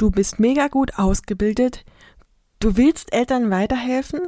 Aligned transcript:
du 0.00 0.10
bist 0.10 0.40
mega 0.40 0.68
gut 0.68 0.98
ausgebildet, 0.98 1.84
du 2.58 2.76
willst 2.76 3.12
Eltern 3.12 3.50
weiterhelfen, 3.50 4.20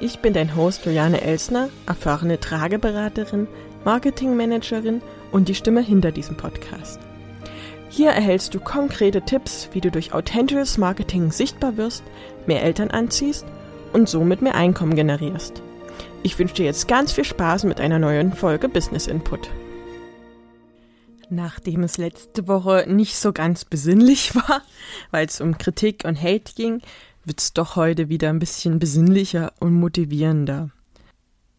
Ich 0.00 0.20
bin 0.20 0.32
dein 0.32 0.56
Host 0.56 0.86
Juliane 0.86 1.20
Elsner, 1.20 1.68
erfahrene 1.86 2.40
Trageberaterin, 2.40 3.46
Marketingmanagerin 3.84 5.02
und 5.32 5.50
die 5.50 5.54
Stimme 5.54 5.82
hinter 5.82 6.12
diesem 6.12 6.38
Podcast. 6.38 6.98
Hier 7.90 8.12
erhältst 8.12 8.54
du 8.54 8.60
konkrete 8.60 9.20
Tipps, 9.20 9.68
wie 9.72 9.82
du 9.82 9.90
durch 9.90 10.14
authentisches 10.14 10.78
Marketing 10.78 11.30
sichtbar 11.30 11.76
wirst, 11.76 12.02
mehr 12.46 12.62
Eltern 12.62 12.90
anziehst 12.90 13.44
und 13.92 14.08
somit 14.08 14.42
mehr 14.42 14.54
Einkommen 14.54 14.94
generierst. 14.94 15.62
Ich 16.22 16.38
wünsche 16.38 16.54
dir 16.54 16.66
jetzt 16.66 16.88
ganz 16.88 17.12
viel 17.12 17.24
Spaß 17.24 17.64
mit 17.64 17.80
einer 17.80 17.98
neuen 17.98 18.32
Folge 18.32 18.68
Business 18.68 19.06
Input. 19.06 19.50
Nachdem 21.30 21.82
es 21.82 21.96
letzte 21.96 22.46
Woche 22.46 22.84
nicht 22.88 23.16
so 23.16 23.32
ganz 23.32 23.64
besinnlich 23.64 24.34
war, 24.34 24.62
weil 25.10 25.26
es 25.26 25.40
um 25.40 25.58
Kritik 25.58 26.04
und 26.04 26.20
Hate 26.20 26.52
ging, 26.54 26.82
wird 27.24 27.40
es 27.40 27.52
doch 27.52 27.76
heute 27.76 28.08
wieder 28.08 28.28
ein 28.28 28.38
bisschen 28.38 28.78
besinnlicher 28.78 29.52
und 29.58 29.74
motivierender. 29.74 30.70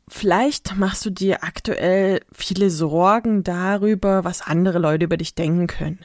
Vielleicht 0.07 0.75
machst 0.77 1.05
du 1.05 1.09
dir 1.09 1.43
aktuell 1.43 2.21
viele 2.31 2.69
Sorgen 2.69 3.43
darüber, 3.43 4.23
was 4.23 4.41
andere 4.41 4.77
Leute 4.77 5.05
über 5.05 5.17
dich 5.17 5.33
denken 5.33 5.67
können. 5.67 5.99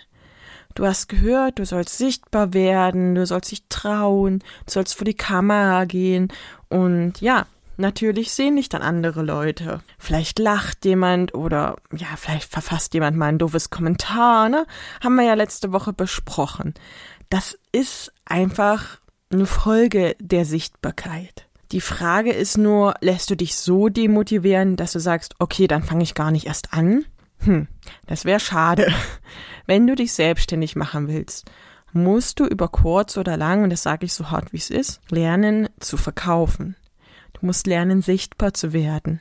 Du 0.78 0.86
hast 0.86 1.08
gehört, 1.08 1.58
du 1.58 1.66
sollst 1.66 1.98
sichtbar 1.98 2.54
werden, 2.54 3.16
du 3.16 3.26
sollst 3.26 3.50
dich 3.50 3.64
trauen, 3.68 4.44
du 4.64 4.70
sollst 4.70 4.94
vor 4.94 5.04
die 5.04 5.12
Kamera 5.12 5.86
gehen 5.86 6.28
und 6.68 7.20
ja, 7.20 7.46
natürlich 7.78 8.32
sehen 8.32 8.54
dich 8.54 8.68
dann 8.68 8.82
andere 8.82 9.22
Leute. 9.22 9.80
Vielleicht 9.98 10.38
lacht 10.38 10.84
jemand 10.84 11.34
oder 11.34 11.78
ja, 11.96 12.06
vielleicht 12.14 12.48
verfasst 12.48 12.94
jemand 12.94 13.16
mal 13.16 13.26
ein 13.26 13.38
doofes 13.38 13.70
Kommentar, 13.70 14.48
ne? 14.48 14.66
Haben 15.02 15.16
wir 15.16 15.24
ja 15.24 15.34
letzte 15.34 15.72
Woche 15.72 15.92
besprochen. 15.92 16.74
Das 17.28 17.58
ist 17.72 18.12
einfach 18.24 18.98
eine 19.32 19.46
Folge 19.46 20.14
der 20.20 20.44
Sichtbarkeit. 20.44 21.48
Die 21.72 21.80
Frage 21.80 22.30
ist 22.32 22.56
nur, 22.56 22.94
lässt 23.00 23.30
du 23.30 23.34
dich 23.34 23.56
so 23.56 23.88
demotivieren, 23.88 24.76
dass 24.76 24.92
du 24.92 25.00
sagst, 25.00 25.34
okay, 25.40 25.66
dann 25.66 25.82
fange 25.82 26.04
ich 26.04 26.14
gar 26.14 26.30
nicht 26.30 26.46
erst 26.46 26.72
an? 26.72 27.04
Hm, 27.40 27.68
das 28.06 28.24
wäre 28.24 28.40
schade. 28.40 28.92
Wenn 29.66 29.86
du 29.86 29.94
dich 29.94 30.12
selbstständig 30.12 30.76
machen 30.76 31.08
willst, 31.08 31.50
musst 31.92 32.40
du 32.40 32.46
über 32.46 32.68
kurz 32.68 33.16
oder 33.16 33.36
lang, 33.36 33.64
und 33.64 33.70
das 33.70 33.82
sage 33.82 34.06
ich 34.06 34.12
so 34.12 34.30
hart 34.30 34.52
wie 34.52 34.58
es 34.58 34.70
ist, 34.70 35.00
lernen 35.10 35.68
zu 35.80 35.96
verkaufen. 35.96 36.76
Du 37.34 37.46
musst 37.46 37.66
lernen, 37.66 38.02
sichtbar 38.02 38.54
zu 38.54 38.72
werden. 38.72 39.20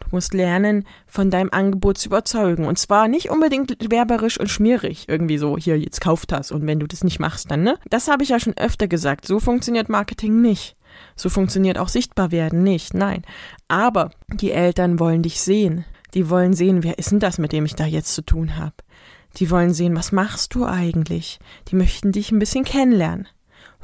Du 0.00 0.06
musst 0.12 0.32
lernen, 0.32 0.86
von 1.06 1.30
deinem 1.30 1.50
Angebot 1.52 1.98
zu 1.98 2.08
überzeugen. 2.08 2.64
Und 2.64 2.78
zwar 2.78 3.06
nicht 3.06 3.30
unbedingt 3.30 3.90
werberisch 3.90 4.40
und 4.40 4.48
schmierig. 4.48 5.08
Irgendwie 5.08 5.38
so, 5.38 5.58
hier, 5.58 5.78
jetzt 5.78 6.00
kauf 6.00 6.26
das. 6.26 6.50
Und 6.50 6.66
wenn 6.66 6.80
du 6.80 6.86
das 6.86 7.04
nicht 7.04 7.20
machst, 7.20 7.50
dann, 7.50 7.62
ne? 7.62 7.78
Das 7.90 8.08
habe 8.08 8.22
ich 8.22 8.30
ja 8.30 8.40
schon 8.40 8.56
öfter 8.56 8.88
gesagt. 8.88 9.26
So 9.26 9.40
funktioniert 9.40 9.88
Marketing 9.88 10.40
nicht. 10.40 10.76
So 11.16 11.28
funktioniert 11.28 11.78
auch 11.78 11.88
sichtbar 11.88 12.30
werden 12.32 12.62
nicht. 12.62 12.94
Nein. 12.94 13.22
Aber 13.68 14.10
die 14.28 14.52
Eltern 14.52 14.98
wollen 14.98 15.22
dich 15.22 15.40
sehen. 15.40 15.84
Die 16.14 16.28
wollen 16.28 16.52
sehen, 16.52 16.82
wer 16.82 16.98
ist 16.98 17.10
denn 17.10 17.20
das, 17.20 17.38
mit 17.38 17.52
dem 17.52 17.64
ich 17.64 17.74
da 17.74 17.86
jetzt 17.86 18.14
zu 18.14 18.22
tun 18.22 18.56
habe. 18.56 18.74
Die 19.36 19.50
wollen 19.50 19.72
sehen, 19.72 19.96
was 19.96 20.12
machst 20.12 20.54
du 20.54 20.64
eigentlich. 20.64 21.38
Die 21.68 21.76
möchten 21.76 22.12
dich 22.12 22.32
ein 22.32 22.38
bisschen 22.38 22.64
kennenlernen. 22.64 23.28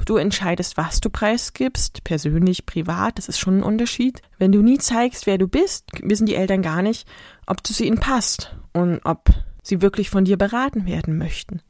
Du 0.05 0.17
entscheidest, 0.17 0.77
was 0.77 1.01
du 1.01 1.09
preisgibst, 1.09 2.03
persönlich, 2.03 2.65
privat, 2.65 3.17
das 3.17 3.27
ist 3.27 3.39
schon 3.39 3.59
ein 3.59 3.63
Unterschied. 3.63 4.21
Wenn 4.37 4.51
du 4.51 4.61
nie 4.61 4.77
zeigst, 4.77 5.25
wer 5.25 5.37
du 5.37 5.47
bist, 5.47 5.85
wissen 6.01 6.27
die 6.27 6.35
Eltern 6.35 6.61
gar 6.61 6.81
nicht, 6.81 7.07
ob 7.47 7.63
du 7.63 7.73
zu 7.73 7.83
ihnen 7.83 7.99
passt 7.99 8.55
und 8.73 8.99
ob 9.03 9.29
sie 9.63 9.81
wirklich 9.81 10.09
von 10.09 10.23
dir 10.23 10.37
beraten 10.37 10.85
werden 10.85 11.17
möchten. 11.17 11.61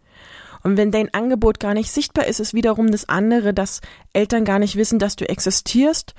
Und 0.63 0.77
wenn 0.77 0.91
dein 0.91 1.13
Angebot 1.13 1.59
gar 1.59 1.73
nicht 1.73 1.91
sichtbar 1.91 2.27
ist, 2.27 2.39
ist 2.39 2.53
wiederum 2.53 2.91
das 2.91 3.07
andere, 3.07 3.53
dass 3.53 3.81
Eltern 4.13 4.43
gar 4.43 4.59
nicht 4.59 4.75
wissen, 4.75 4.99
dass 4.99 5.15
du 5.15 5.27
existierst 5.27 6.13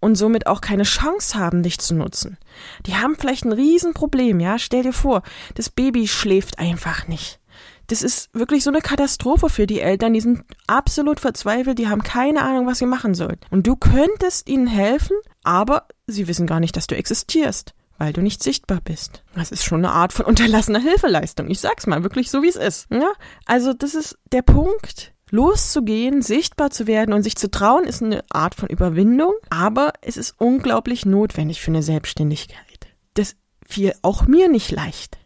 und 0.00 0.16
somit 0.16 0.46
auch 0.46 0.60
keine 0.60 0.82
Chance 0.82 1.38
haben, 1.38 1.62
dich 1.62 1.78
zu 1.78 1.94
nutzen. 1.94 2.38
Die 2.86 2.96
haben 2.96 3.16
vielleicht 3.16 3.44
ein 3.44 3.52
Riesenproblem, 3.52 4.40
ja? 4.40 4.58
Stell 4.58 4.82
dir 4.82 4.92
vor, 4.92 5.22
das 5.54 5.70
Baby 5.70 6.08
schläft 6.08 6.58
einfach 6.58 7.06
nicht. 7.06 7.38
Das 7.86 8.02
ist 8.02 8.32
wirklich 8.32 8.62
so 8.62 8.70
eine 8.70 8.80
Katastrophe 8.80 9.48
für 9.48 9.66
die 9.66 9.80
Eltern. 9.80 10.12
Die 10.12 10.20
sind 10.20 10.44
absolut 10.68 11.18
verzweifelt, 11.18 11.78
die 11.78 11.88
haben 11.88 12.02
keine 12.02 12.42
Ahnung, 12.42 12.66
was 12.66 12.78
sie 12.78 12.86
machen 12.86 13.14
sollen. 13.14 13.38
Und 13.50 13.66
du 13.66 13.74
könntest 13.74 14.48
ihnen 14.48 14.68
helfen, 14.68 15.16
aber 15.42 15.88
sie 16.06 16.28
wissen 16.28 16.46
gar 16.46 16.60
nicht, 16.60 16.76
dass 16.76 16.86
du 16.86 16.96
existierst, 16.96 17.74
weil 17.98 18.12
du 18.12 18.22
nicht 18.22 18.44
sichtbar 18.44 18.80
bist. 18.82 19.24
Das 19.34 19.50
ist 19.50 19.64
schon 19.64 19.84
eine 19.84 19.92
Art 19.92 20.12
von 20.12 20.24
unterlassener 20.26 20.78
Hilfeleistung. 20.78 21.50
Ich 21.50 21.58
sag's 21.58 21.88
mal 21.88 22.04
wirklich 22.04 22.30
so, 22.30 22.42
wie 22.42 22.48
es 22.48 22.56
ist. 22.56 22.86
Ja? 22.90 23.12
Also, 23.44 23.72
das 23.74 23.96
ist 23.96 24.16
der 24.30 24.42
Punkt 24.42 25.12
Loszugehen, 25.30 26.22
sichtbar 26.22 26.70
zu 26.70 26.86
werden 26.86 27.12
und 27.12 27.22
sich 27.22 27.36
zu 27.36 27.50
trauen, 27.50 27.84
ist 27.84 28.02
eine 28.02 28.24
Art 28.30 28.54
von 28.54 28.68
Überwindung, 28.68 29.32
aber 29.48 29.92
es 30.02 30.16
ist 30.16 30.34
unglaublich 30.38 31.06
notwendig 31.06 31.60
für 31.60 31.70
eine 31.70 31.82
Selbstständigkeit. 31.82 32.88
Das 33.14 33.36
fiel 33.66 33.94
auch 34.02 34.26
mir 34.26 34.48
nicht 34.48 34.70
leicht. 34.70 35.18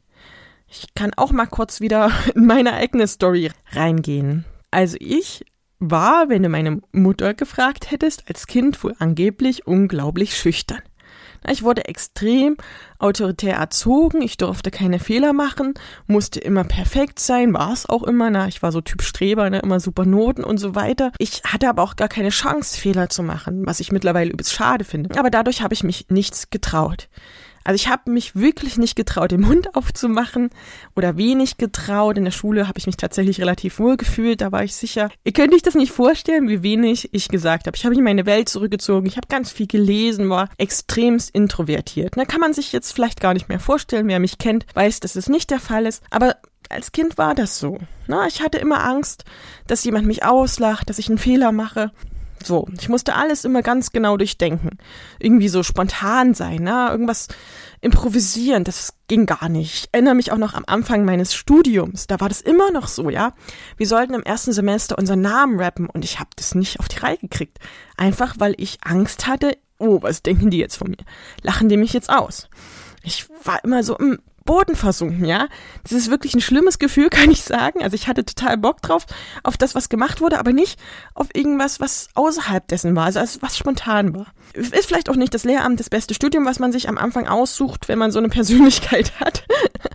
Ich 0.68 0.94
kann 0.94 1.12
auch 1.16 1.32
mal 1.32 1.46
kurz 1.46 1.80
wieder 1.80 2.10
in 2.34 2.46
meine 2.46 2.74
eigene 2.74 3.06
Story 3.06 3.50
reingehen. 3.72 4.44
Also 4.70 4.96
ich 5.00 5.44
war, 5.78 6.28
wenn 6.28 6.42
du 6.42 6.48
meine 6.48 6.80
Mutter 6.92 7.34
gefragt 7.34 7.90
hättest, 7.90 8.24
als 8.28 8.46
Kind 8.46 8.82
wohl 8.82 8.94
angeblich 8.98 9.66
unglaublich 9.66 10.36
schüchtern. 10.36 10.82
Ich 11.50 11.62
wurde 11.62 11.86
extrem 11.86 12.56
autoritär 12.98 13.56
erzogen, 13.56 14.22
ich 14.22 14.36
durfte 14.36 14.70
keine 14.70 14.98
Fehler 14.98 15.32
machen, 15.32 15.74
musste 16.06 16.40
immer 16.40 16.64
perfekt 16.64 17.18
sein, 17.18 17.52
war 17.52 17.72
es 17.72 17.86
auch 17.86 18.02
immer, 18.02 18.30
na, 18.30 18.48
ich 18.48 18.62
war 18.62 18.72
so 18.72 18.80
Typ 18.80 19.02
Streber, 19.02 19.50
ne, 19.50 19.60
immer 19.60 19.80
super 19.80 20.06
Noten 20.06 20.42
und 20.42 20.58
so 20.58 20.74
weiter. 20.74 21.12
Ich 21.18 21.42
hatte 21.44 21.68
aber 21.68 21.82
auch 21.82 21.96
gar 21.96 22.08
keine 22.08 22.30
Chance, 22.30 22.80
Fehler 22.80 23.10
zu 23.10 23.22
machen, 23.22 23.66
was 23.66 23.80
ich 23.80 23.92
mittlerweile 23.92 24.30
übelst 24.30 24.52
schade 24.52 24.84
finde. 24.84 25.18
Aber 25.18 25.30
dadurch 25.30 25.62
habe 25.62 25.74
ich 25.74 25.84
mich 25.84 26.06
nichts 26.08 26.50
getraut. 26.50 27.08
Also 27.64 27.76
ich 27.76 27.88
habe 27.88 28.10
mich 28.10 28.36
wirklich 28.36 28.76
nicht 28.76 28.94
getraut, 28.94 29.30
den 29.30 29.40
Mund 29.40 29.74
aufzumachen 29.74 30.50
oder 30.94 31.16
wenig 31.16 31.56
getraut. 31.56 32.18
In 32.18 32.24
der 32.24 32.30
Schule 32.30 32.68
habe 32.68 32.78
ich 32.78 32.86
mich 32.86 32.98
tatsächlich 32.98 33.40
relativ 33.40 33.78
wohl 33.78 33.96
gefühlt, 33.96 34.42
da 34.42 34.52
war 34.52 34.62
ich 34.62 34.74
sicher. 34.74 35.08
Ihr 35.24 35.32
könnt 35.32 35.54
euch 35.54 35.62
das 35.62 35.74
nicht 35.74 35.92
vorstellen, 35.92 36.48
wie 36.48 36.62
wenig 36.62 37.08
ich 37.12 37.28
gesagt 37.28 37.66
habe. 37.66 37.76
Ich 37.76 37.84
habe 37.84 37.90
mich 37.90 37.98
in 37.98 38.04
meine 38.04 38.26
Welt 38.26 38.48
zurückgezogen, 38.48 39.06
ich 39.06 39.16
habe 39.16 39.28
ganz 39.28 39.50
viel 39.50 39.66
gelesen, 39.66 40.28
war 40.28 40.50
extremst 40.58 41.30
introvertiert. 41.34 42.16
Da 42.16 42.24
kann 42.26 42.40
man 42.40 42.52
sich 42.52 42.72
jetzt 42.72 42.92
vielleicht 42.92 43.20
gar 43.20 43.32
nicht 43.32 43.48
mehr 43.48 43.60
vorstellen. 43.60 44.08
Wer 44.08 44.20
mich 44.20 44.38
kennt, 44.38 44.66
weiß, 44.74 45.00
dass 45.00 45.16
es 45.16 45.28
nicht 45.28 45.50
der 45.50 45.60
Fall 45.60 45.86
ist. 45.86 46.02
Aber 46.10 46.36
als 46.68 46.92
Kind 46.92 47.18
war 47.18 47.34
das 47.34 47.58
so. 47.58 47.78
Na, 48.06 48.26
ich 48.26 48.42
hatte 48.42 48.58
immer 48.58 48.84
Angst, 48.84 49.24
dass 49.66 49.84
jemand 49.84 50.06
mich 50.06 50.24
auslacht, 50.24 50.90
dass 50.90 50.98
ich 50.98 51.08
einen 51.08 51.18
Fehler 51.18 51.52
mache 51.52 51.92
So, 52.44 52.68
ich 52.78 52.90
musste 52.90 53.14
alles 53.14 53.44
immer 53.44 53.62
ganz 53.62 53.90
genau 53.90 54.18
durchdenken. 54.18 54.78
Irgendwie 55.18 55.48
so 55.48 55.62
spontan 55.62 56.34
sein, 56.34 56.62
ne? 56.62 56.88
Irgendwas 56.90 57.28
improvisieren, 57.80 58.64
das 58.64 58.94
ging 59.08 59.24
gar 59.24 59.48
nicht. 59.48 59.74
Ich 59.74 59.88
erinnere 59.92 60.14
mich 60.14 60.30
auch 60.30 60.38
noch 60.38 60.54
am 60.54 60.64
Anfang 60.66 61.04
meines 61.04 61.34
Studiums, 61.34 62.06
da 62.06 62.20
war 62.20 62.28
das 62.28 62.42
immer 62.42 62.70
noch 62.70 62.86
so, 62.88 63.08
ja. 63.08 63.32
Wir 63.78 63.86
sollten 63.86 64.14
im 64.14 64.22
ersten 64.22 64.52
Semester 64.52 64.98
unseren 64.98 65.22
Namen 65.22 65.58
rappen 65.58 65.88
und 65.88 66.04
ich 66.04 66.20
habe 66.20 66.30
das 66.36 66.54
nicht 66.54 66.80
auf 66.80 66.88
die 66.88 66.98
Reihe 66.98 67.18
gekriegt. 67.18 67.58
Einfach 67.96 68.34
weil 68.38 68.54
ich 68.58 68.78
Angst 68.84 69.26
hatte, 69.26 69.56
oh, 69.78 70.02
was 70.02 70.22
denken 70.22 70.50
die 70.50 70.58
jetzt 70.58 70.76
von 70.76 70.90
mir? 70.90 71.04
Lachen 71.42 71.68
die 71.68 71.76
mich 71.78 71.94
jetzt 71.94 72.10
aus? 72.10 72.48
Ich 73.02 73.26
war 73.42 73.64
immer 73.64 73.82
so, 73.82 73.98
hm, 73.98 74.18
Boden 74.44 74.76
versunken, 74.76 75.24
ja. 75.24 75.48
Das 75.82 75.92
ist 75.92 76.10
wirklich 76.10 76.34
ein 76.34 76.40
schlimmes 76.40 76.78
Gefühl, 76.78 77.08
kann 77.10 77.30
ich 77.30 77.42
sagen. 77.42 77.82
Also 77.82 77.94
ich 77.94 78.08
hatte 78.08 78.24
total 78.24 78.58
Bock 78.58 78.82
drauf, 78.82 79.06
auf 79.42 79.56
das, 79.56 79.74
was 79.74 79.88
gemacht 79.88 80.20
wurde, 80.20 80.38
aber 80.38 80.52
nicht 80.52 80.78
auf 81.14 81.28
irgendwas, 81.34 81.80
was 81.80 82.08
außerhalb 82.14 82.66
dessen 82.68 82.96
war, 82.96 83.06
also 83.06 83.20
was 83.40 83.56
spontan 83.56 84.14
war. 84.14 84.26
Ist 84.54 84.86
vielleicht 84.86 85.10
auch 85.10 85.16
nicht 85.16 85.34
das 85.34 85.44
Lehramt 85.44 85.80
das 85.80 85.90
beste 85.90 86.14
Studium, 86.14 86.44
was 86.44 86.58
man 86.58 86.72
sich 86.72 86.88
am 86.88 86.98
Anfang 86.98 87.26
aussucht, 87.26 87.88
wenn 87.88 87.98
man 87.98 88.10
so 88.10 88.18
eine 88.18 88.28
Persönlichkeit 88.34 89.18
hat. 89.20 89.44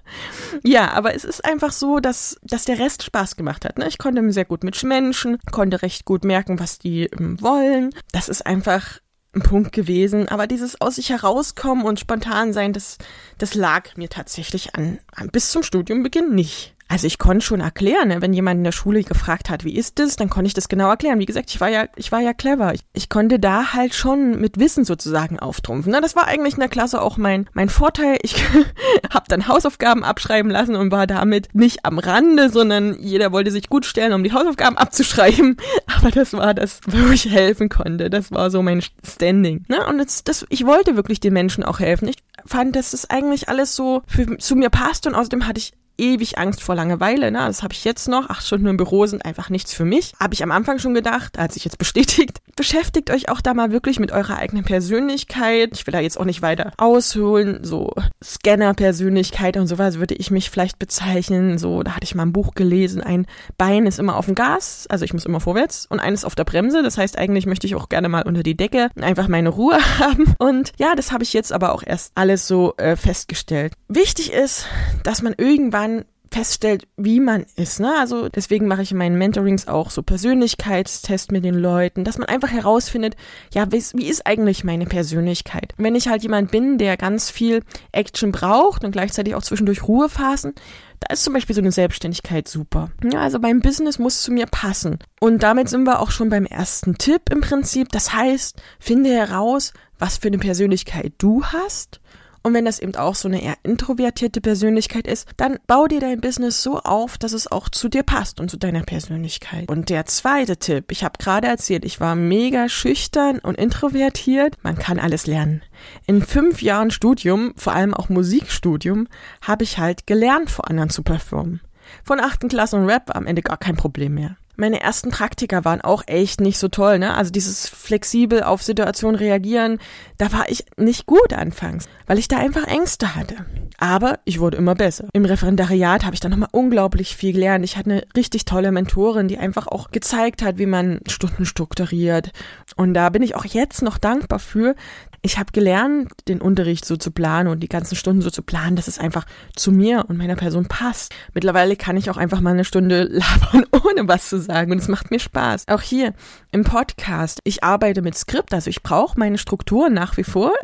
ja, 0.64 0.92
aber 0.92 1.16
es 1.16 1.24
ist 1.24 1.46
einfach 1.46 1.72
so, 1.72 2.00
dass, 2.00 2.38
dass 2.44 2.66
der 2.66 2.80
Rest 2.80 3.04
Spaß 3.04 3.36
gemacht 3.36 3.66
hat. 3.66 3.78
Ne? 3.78 3.88
Ich 3.88 3.98
konnte 3.98 4.20
sehr 4.32 4.46
gut 4.46 4.64
mit 4.64 4.82
Menschen, 4.84 5.38
konnte 5.52 5.82
recht 5.82 6.06
gut 6.06 6.24
merken, 6.24 6.60
was 6.60 6.80
die 6.80 7.04
ähm, 7.04 7.42
wollen. 7.42 7.92
Das 8.12 8.30
ist 8.30 8.46
einfach 8.46 9.00
ein 9.34 9.42
Punkt 9.42 9.72
gewesen. 9.72 10.28
Aber 10.28 10.48
dieses 10.48 10.80
aus 10.82 10.96
sich 10.96 11.10
herauskommen 11.10 11.86
und 11.86 12.00
spontan 12.00 12.54
sein, 12.54 12.74
das, 12.74 12.98
das 13.38 13.54
lag 13.54 13.96
mir 13.96 14.10
tatsächlich 14.10 14.76
an, 14.76 15.00
an 15.14 15.30
bis 15.30 15.52
zum 15.52 15.64
Studiumbeginn 15.64 16.34
nicht. 16.34 16.76
Also 16.92 17.06
ich 17.06 17.20
konnte 17.20 17.46
schon 17.46 17.60
erklären, 17.60 18.08
ne? 18.08 18.22
wenn 18.22 18.34
jemand 18.34 18.58
in 18.58 18.64
der 18.64 18.72
Schule 18.72 19.04
gefragt 19.04 19.52
hat, 19.52 19.64
wie 19.64 19.76
ist 19.76 20.00
das, 20.00 20.16
dann 20.16 20.30
konnte 20.30 20.48
ich 20.48 20.56
das 20.56 20.70
genau 20.70 20.90
erklären. 20.90 21.20
Wie 21.20 21.28
gesagt, 21.28 21.52
ich 21.52 21.62
war 21.62 21.70
ja, 21.70 21.86
ich 21.96 22.12
war 22.12 22.20
ja 22.20 22.34
clever. 22.34 22.74
Ich, 22.74 22.82
ich 22.94 23.10
konnte 23.10 23.40
da 23.40 23.74
halt 23.74 23.94
schon 23.94 24.42
mit 24.42 24.60
Wissen 24.60 24.86
sozusagen 24.86 25.38
auftrumpfen. 25.40 25.92
Ne? 25.92 26.02
Das 26.02 26.16
war 26.16 26.28
eigentlich 26.28 26.56
in 26.56 26.62
der 26.62 26.68
Klasse 26.68 27.00
auch 27.00 27.18
mein, 27.18 27.48
mein 27.54 27.70
Vorteil. 27.70 28.18
Ich 28.24 28.44
habe 29.14 29.26
dann 29.28 29.48
Hausaufgaben 29.48 30.04
abschreiben 30.04 30.50
lassen 30.50 30.76
und 30.76 30.92
war 30.92 31.06
damit 31.06 31.50
nicht 31.54 31.86
am 31.86 32.00
Rande, 32.00 32.50
sondern 32.50 33.00
jeder 33.00 33.32
wollte 33.32 33.52
sich 33.52 33.70
gut 33.70 33.86
stellen, 33.86 34.14
um 34.14 34.24
die 34.24 34.34
Hausaufgaben 34.34 34.76
abzuschreiben. 34.76 35.58
Aber 35.96 36.10
das 36.10 36.34
war 36.34 36.56
das, 36.56 36.82
wo 36.88 37.12
ich 37.12 37.30
helfen 37.30 37.70
konnte. 37.70 38.10
Das 38.10 38.32
war 38.32 38.50
so 38.50 38.64
mein 38.64 38.82
Standing. 39.08 39.64
Ne? 39.68 39.86
Und 39.86 40.00
das, 40.00 40.24
das, 40.24 40.44
ich 40.50 40.66
wollte 40.66 40.96
wirklich 40.96 41.20
den 41.20 41.34
Menschen 41.34 41.64
auch 41.64 41.80
helfen. 41.80 42.08
Ich 42.08 42.18
fand, 42.48 42.76
dass 42.76 42.92
das 42.92 43.08
eigentlich 43.12 43.48
alles 43.48 43.76
so 43.76 44.02
für, 44.08 44.40
zu 44.40 44.56
mir 44.56 44.72
passt 44.72 45.06
und 45.06 45.14
außerdem 45.14 45.46
hatte 45.46 45.60
ich 45.60 45.74
ewig 46.00 46.38
Angst 46.38 46.64
vor 46.64 46.76
Langeweile. 46.76 47.32
Ne? 47.32 47.40
Das 47.40 47.64
habe 47.64 47.74
ich 47.74 47.84
jetzt 47.84 48.08
noch. 48.08 48.30
Acht 48.30 48.46
Stunden 48.46 48.68
im 48.68 48.78
Büro 48.78 49.06
sind 49.06 49.26
einfach 49.26 49.50
nichts 49.50 49.74
für 49.74 49.86
mich. 49.86 50.14
Habe 50.20 50.34
ich 50.34 50.44
am 50.44 50.52
Anfang 50.52 50.80
schon 50.80 50.94
gedacht, 50.94 51.38
als 51.38 51.56
ich 51.56 51.66
jetzt 51.66 51.78
bestätigt. 51.78 52.40
Beschäftigt 52.56 53.12
euch 53.12 53.30
auch 53.30 53.42
da 53.42 53.54
mal 53.54 53.72
wirklich 53.72 54.00
mit 54.00 54.12
eurer 54.12 54.38
eigenen 54.38 54.64
Persönlichkeit. 54.64 55.72
Ich 55.74 55.86
will 55.86 55.92
da 55.92 56.00
jetzt 56.00 56.20
auch 56.20 56.26
nicht 56.26 56.42
weiter 56.42 56.74
ausholen. 56.78 57.60
So 57.64 57.94
Scanner-Persönlichkeit 58.24 59.58
und 59.58 59.68
sowas 59.68 60.00
würde 60.00 60.16
ich 60.16 60.32
mich 60.32 60.50
vielleicht 60.50 60.80
bezeichnen. 60.80 61.58
So, 61.58 61.84
da 61.84 61.96
hatte 61.96 62.04
ich 62.04 62.16
mal 62.16 62.24
ein 62.24 62.34
Buch 62.34 62.54
gelesen. 62.56 63.02
Ein 63.02 63.26
Bein 63.58 63.86
ist 63.86 64.00
immer 64.00 64.16
auf 64.16 64.26
dem 64.26 64.36
Gas, 64.36 64.88
also 64.90 65.06
ich 65.06 65.14
muss 65.14 65.26
immer 65.26 65.40
vorwärts 65.40 65.86
und 65.90 66.00
eines 66.00 66.26
auf 66.26 66.36
der 66.36 66.44
Bremse. 66.44 66.84
Das 66.84 66.98
heißt, 66.98 67.18
eigentlich 67.18 67.46
möchte 67.46 67.68
ich 67.68 67.76
auch 67.76 67.90
gerne 67.90 68.10
mal 68.10 68.24
unter 68.24 68.44
die 68.44 68.56
Decke 68.56 68.90
und 68.96 69.04
einfach 69.04 69.28
meine 69.28 69.50
Ruhe 69.50 69.78
haben. 70.00 70.34
Und 70.38 70.72
ja, 70.78 70.96
das 70.96 71.12
habe 71.12 71.24
ich 71.24 71.34
jetzt 71.34 71.52
aber 71.52 71.74
auch 71.74 71.84
erst 71.86 72.12
alles 72.16 72.48
so 72.48 72.74
äh, 72.78 72.96
festgestellt. 72.96 73.74
Wichtig 73.88 74.34
ist, 74.34 74.66
dass 75.04 75.22
man 75.22 75.34
irgendwann 75.38 75.89
man 75.98 76.06
feststellt, 76.32 76.88
wie 76.98 77.20
man 77.20 77.46
ist. 77.56 77.80
Ne? 77.80 77.94
Also 78.00 78.30
deswegen 78.30 78.68
mache 78.68 78.82
ich 78.82 78.92
in 78.92 78.98
meinen 78.98 79.18
Mentorings 79.18 79.68
auch 79.68 79.90
so 79.90 80.04
Persönlichkeitstests 80.04 81.32
mit 81.32 81.44
den 81.44 81.56
Leuten, 81.56 82.04
dass 82.04 82.18
man 82.18 82.28
einfach 82.28 82.52
herausfindet, 82.52 83.16
ja, 83.54 83.72
wie, 83.72 84.08
ist 84.08 84.26
eigentlich 84.26 84.64
meine 84.64 84.86
Persönlichkeit? 84.86 85.74
Wenn 85.78 85.96
ich 85.96 86.08
halt 86.08 86.24
jemand 86.24 86.52
bin, 86.52 86.78
der 86.78 86.98
ganz 86.98 87.30
viel 87.30 87.64
Action 87.92 88.32
braucht 88.32 88.84
und 88.84 88.92
gleichzeitig 88.92 89.36
auch 89.36 89.44
zwischendurch 89.44 89.88
Ruhephasen, 89.88 90.54
da 91.00 91.14
ist 91.14 91.24
zum 91.24 91.34
Beispiel 91.34 91.56
so 91.56 91.62
eine 91.62 91.72
Selbstständigkeit 91.72 92.48
super. 92.48 92.92
Ja, 93.04 93.22
also 93.22 93.40
beim 93.40 93.62
Business 93.62 94.00
muss 94.00 94.22
zu 94.22 94.32
mir 94.32 94.48
passen. 94.48 95.00
Und 95.22 95.44
damit 95.44 95.70
sind 95.70 95.84
wir 95.84 96.02
auch 96.02 96.12
schon 96.12 96.30
beim 96.30 96.46
ersten 96.46 96.98
Tipp 96.98 97.22
im 97.32 97.42
Prinzip. 97.42 97.90
Das 97.90 98.14
heißt, 98.14 98.62
finde 98.80 99.12
heraus, 99.12 99.74
was 99.98 100.18
für 100.18 100.28
eine 100.28 100.40
Persönlichkeit 100.40 101.14
du 101.18 101.44
hast 101.46 102.02
und 102.44 102.54
wenn 102.54 102.66
das 102.66 102.80
eben 102.80 102.96
auch 102.96 103.16
so 103.16 103.28
eine 103.28 103.42
eher 103.42 103.56
introvertierte 103.64 104.42
Persönlichkeit 104.42 105.08
ist, 105.08 105.28
dann 105.38 105.60
bau 105.68 105.88
dir 105.88 106.00
dein 106.00 106.22
Business 106.22 106.64
so 106.64 106.80
auf, 106.80 107.18
dass 107.18 107.34
es 107.34 107.52
auch 107.52 107.70
zu 107.70 107.90
dir 107.90 108.04
passt 108.04 108.40
und 108.40 108.50
zu 108.50 108.58
deiner 108.58 108.84
Persönlichkeit. 108.84 109.70
Und 109.70 109.90
der 109.90 110.06
zweite 110.06 110.58
Tipp, 110.58 110.92
ich 110.92 111.04
habe 111.04 111.18
gerade 111.20 111.48
erzählt, 111.48 111.84
ich 111.86 112.00
war 112.00 112.16
mega 112.16 112.70
schüchtern 112.70 113.40
und 113.40 113.58
introvertiert. 113.58 114.56
Man 114.64 114.78
kann 114.78 115.00
alles 115.00 115.28
lernen. 115.28 115.62
In 116.06 116.22
fünf 116.22 116.62
Jahren 116.62 116.92
Studium, 116.92 117.54
vor 117.56 117.74
allem 117.74 117.94
auch 117.94 118.10
Musikstudium, 118.10 119.08
habe 119.42 119.64
ich 119.64 119.78
halt 119.78 120.08
gelernt, 120.08 120.50
vor 120.50 120.70
anderen 120.70 120.90
zu 120.90 121.04
performen. 121.04 121.62
Von 122.04 122.20
achten 122.20 122.50
Klasse 122.50 122.76
und 122.76 122.86
Rap 122.86 123.10
war 123.10 123.16
am 123.16 123.26
Ende 123.26 123.42
gar 123.42 123.58
kein 123.58 123.76
Problem 123.76 124.14
mehr 124.14 124.38
meine 124.60 124.82
ersten 124.82 125.10
Praktika 125.10 125.66
waren 125.66 125.82
auch 125.82 126.04
echt 126.06 126.42
nicht 126.42 126.60
so 126.60 126.68
toll, 126.68 127.00
ne? 127.00 127.16
Also 127.16 127.32
dieses 127.32 127.68
flexibel 127.68 128.44
auf 128.44 128.62
Situationen 128.62 129.16
reagieren, 129.16 129.80
da 130.18 130.32
war 130.32 130.50
ich 130.50 130.66
nicht 130.78 131.06
gut 131.06 131.34
anfangs, 131.34 131.86
weil 132.06 132.20
ich 132.20 132.28
da 132.28 132.38
einfach 132.38 132.68
Ängste 132.68 133.16
hatte. 133.16 133.46
Aber 133.78 134.20
ich 134.26 134.40
wurde 134.40 134.58
immer 134.58 134.76
besser. 134.76 135.08
Im 135.14 135.24
Referendariat 135.24 136.04
habe 136.04 136.14
ich 136.14 136.20
dann 136.20 136.32
nochmal 136.32 136.50
unglaublich 136.52 137.16
viel 137.16 137.32
gelernt. 137.32 137.64
Ich 137.64 137.78
hatte 137.78 137.92
eine 137.92 138.04
richtig 138.16 138.44
tolle 138.44 138.72
Mentorin, 138.72 139.30
die 139.30 139.38
einfach 139.38 139.68
auch 139.68 139.92
gezeigt 139.92 140.42
hat, 140.42 140.58
wie 140.58 140.66
man 140.66 141.00
Stunden 141.08 141.46
strukturiert. 141.46 142.32
Und 142.76 142.94
da 142.94 143.10
bin 143.10 143.24
ich 143.24 143.36
auch 143.36 143.46
jetzt 143.46 143.82
noch 143.82 143.98
dankbar 143.98 144.40
für, 144.40 144.76
ich 145.22 145.38
habe 145.38 145.52
gelernt, 145.52 146.12
den 146.28 146.42
Unterricht 146.42 146.86
so 146.86 146.98
zu 146.98 147.12
planen 147.12 147.50
und 147.50 147.62
die 147.62 147.70
ganzen 147.70 147.96
Stunden 147.96 148.22
so 148.22 148.30
zu 148.30 148.42
planen, 148.42 148.76
dass 148.76 148.88
es 148.88 149.00
einfach 149.00 149.26
zu 149.56 149.72
mir 149.72 150.06
und 150.08 150.18
meiner 150.18 150.36
Person 150.36 150.68
passt. 150.68 151.14
Mittlerweile 151.34 151.76
kann 151.76 151.98
ich 151.98 152.10
auch 152.10 152.18
einfach 152.18 152.42
mal 152.42 152.52
eine 152.52 152.66
Stunde 152.66 153.04
labern, 153.12 153.66
ohne 153.72 154.08
was 154.08 154.30
zu 154.30 154.40
sagen 154.40 154.72
und 154.72 154.78
es 154.78 154.88
macht 154.88 155.12
mir 155.12 155.20
Spaß. 155.20 155.68
Auch 155.68 155.82
hier 155.82 156.14
im 156.52 156.64
Podcast, 156.64 157.40
ich 157.44 157.64
arbeite 157.64 158.02
mit 158.02 158.18
Skript, 158.18 158.54
also 158.54 158.70
ich 158.70 158.84
brauche 158.84 159.20
meine 159.20 159.38
Strukturen 159.38 159.94
nach 159.94 160.18
wie 160.18 160.24
vor. 160.24 160.54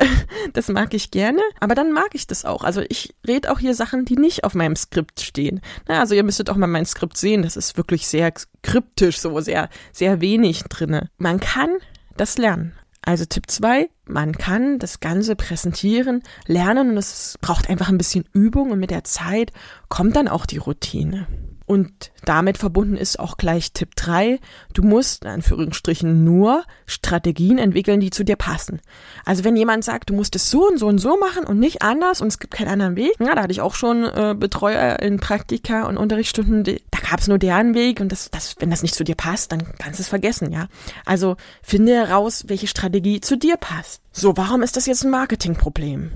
Das 0.52 0.68
mag 0.68 0.94
ich 0.94 1.10
gerne, 1.10 1.40
aber 1.60 1.74
dann 1.74 1.92
mag 1.92 2.10
ich 2.14 2.26
das 2.26 2.44
auch. 2.44 2.62
Also 2.62 2.82
ich 2.88 3.14
rede 3.26 3.50
auch 3.50 3.58
hier 3.58 3.74
Sachen, 3.74 4.04
die 4.04 4.16
nicht 4.16 4.44
auf 4.44 4.54
meinem 4.54 4.76
Skript 4.76 5.20
stehen. 5.20 5.60
Na, 5.88 6.00
also 6.00 6.14
ihr 6.14 6.22
müsstet 6.22 6.50
auch 6.50 6.56
mal 6.56 6.66
mein 6.66 6.86
Skript 6.86 7.16
sehen, 7.16 7.42
das 7.42 7.56
ist 7.56 7.76
wirklich 7.76 8.06
sehr 8.06 8.32
kryptisch, 8.62 9.18
so 9.18 9.40
sehr, 9.40 9.68
sehr 9.92 10.20
wenig 10.20 10.62
drinne. 10.64 11.10
Man 11.18 11.40
kann 11.40 11.76
das 12.16 12.38
lernen. 12.38 12.74
Also 13.02 13.24
Tipp 13.24 13.50
2, 13.50 13.88
man 14.06 14.32
kann 14.32 14.78
das 14.78 15.00
Ganze 15.00 15.36
präsentieren, 15.36 16.22
lernen 16.46 16.90
und 16.90 16.96
es 16.96 17.36
braucht 17.40 17.68
einfach 17.68 17.88
ein 17.88 17.98
bisschen 17.98 18.24
Übung 18.32 18.70
und 18.70 18.78
mit 18.78 18.90
der 18.90 19.04
Zeit 19.04 19.52
kommt 19.88 20.16
dann 20.16 20.28
auch 20.28 20.46
die 20.46 20.58
Routine. 20.58 21.26
Und 21.66 22.12
damit 22.24 22.58
verbunden 22.58 22.96
ist 22.96 23.18
auch 23.18 23.36
gleich 23.36 23.72
Tipp 23.72 23.96
3. 23.96 24.38
Du 24.72 24.82
musst 24.82 25.24
in 25.24 25.30
Anführungsstrichen 25.30 26.24
nur 26.24 26.64
Strategien 26.86 27.58
entwickeln, 27.58 27.98
die 27.98 28.10
zu 28.10 28.24
dir 28.24 28.36
passen. 28.36 28.80
Also 29.24 29.42
wenn 29.42 29.56
jemand 29.56 29.84
sagt, 29.84 30.10
du 30.10 30.14
musst 30.14 30.36
es 30.36 30.48
so 30.48 30.68
und 30.68 30.78
so 30.78 30.86
und 30.86 30.98
so 30.98 31.18
machen 31.18 31.44
und 31.44 31.58
nicht 31.58 31.82
anders 31.82 32.20
und 32.20 32.28
es 32.28 32.38
gibt 32.38 32.54
keinen 32.54 32.68
anderen 32.68 32.96
Weg, 32.96 33.14
ja, 33.18 33.34
da 33.34 33.42
hatte 33.42 33.52
ich 33.52 33.60
auch 33.60 33.74
schon 33.74 34.04
äh, 34.04 34.36
Betreuer 34.38 35.00
in 35.00 35.18
Praktika 35.18 35.86
und 35.88 35.96
Unterrichtsstunden, 35.96 36.62
die, 36.62 36.82
da 36.92 37.00
gab 37.10 37.18
es 37.20 37.26
nur 37.26 37.38
deren 37.38 37.74
Weg 37.74 38.00
und 38.00 38.12
das, 38.12 38.30
das, 38.30 38.54
wenn 38.60 38.70
das 38.70 38.82
nicht 38.82 38.94
zu 38.94 39.02
dir 39.02 39.16
passt, 39.16 39.50
dann 39.50 39.64
kannst 39.78 39.98
du 39.98 40.02
es 40.02 40.08
vergessen, 40.08 40.52
ja. 40.52 40.68
Also 41.04 41.36
finde 41.62 41.94
heraus, 41.94 42.44
welche 42.46 42.68
Strategie 42.68 43.20
zu 43.20 43.36
dir 43.36 43.56
passt. 43.56 44.02
So, 44.12 44.36
warum 44.36 44.62
ist 44.62 44.76
das 44.76 44.86
jetzt 44.86 45.04
ein 45.04 45.10
Marketingproblem? 45.10 46.12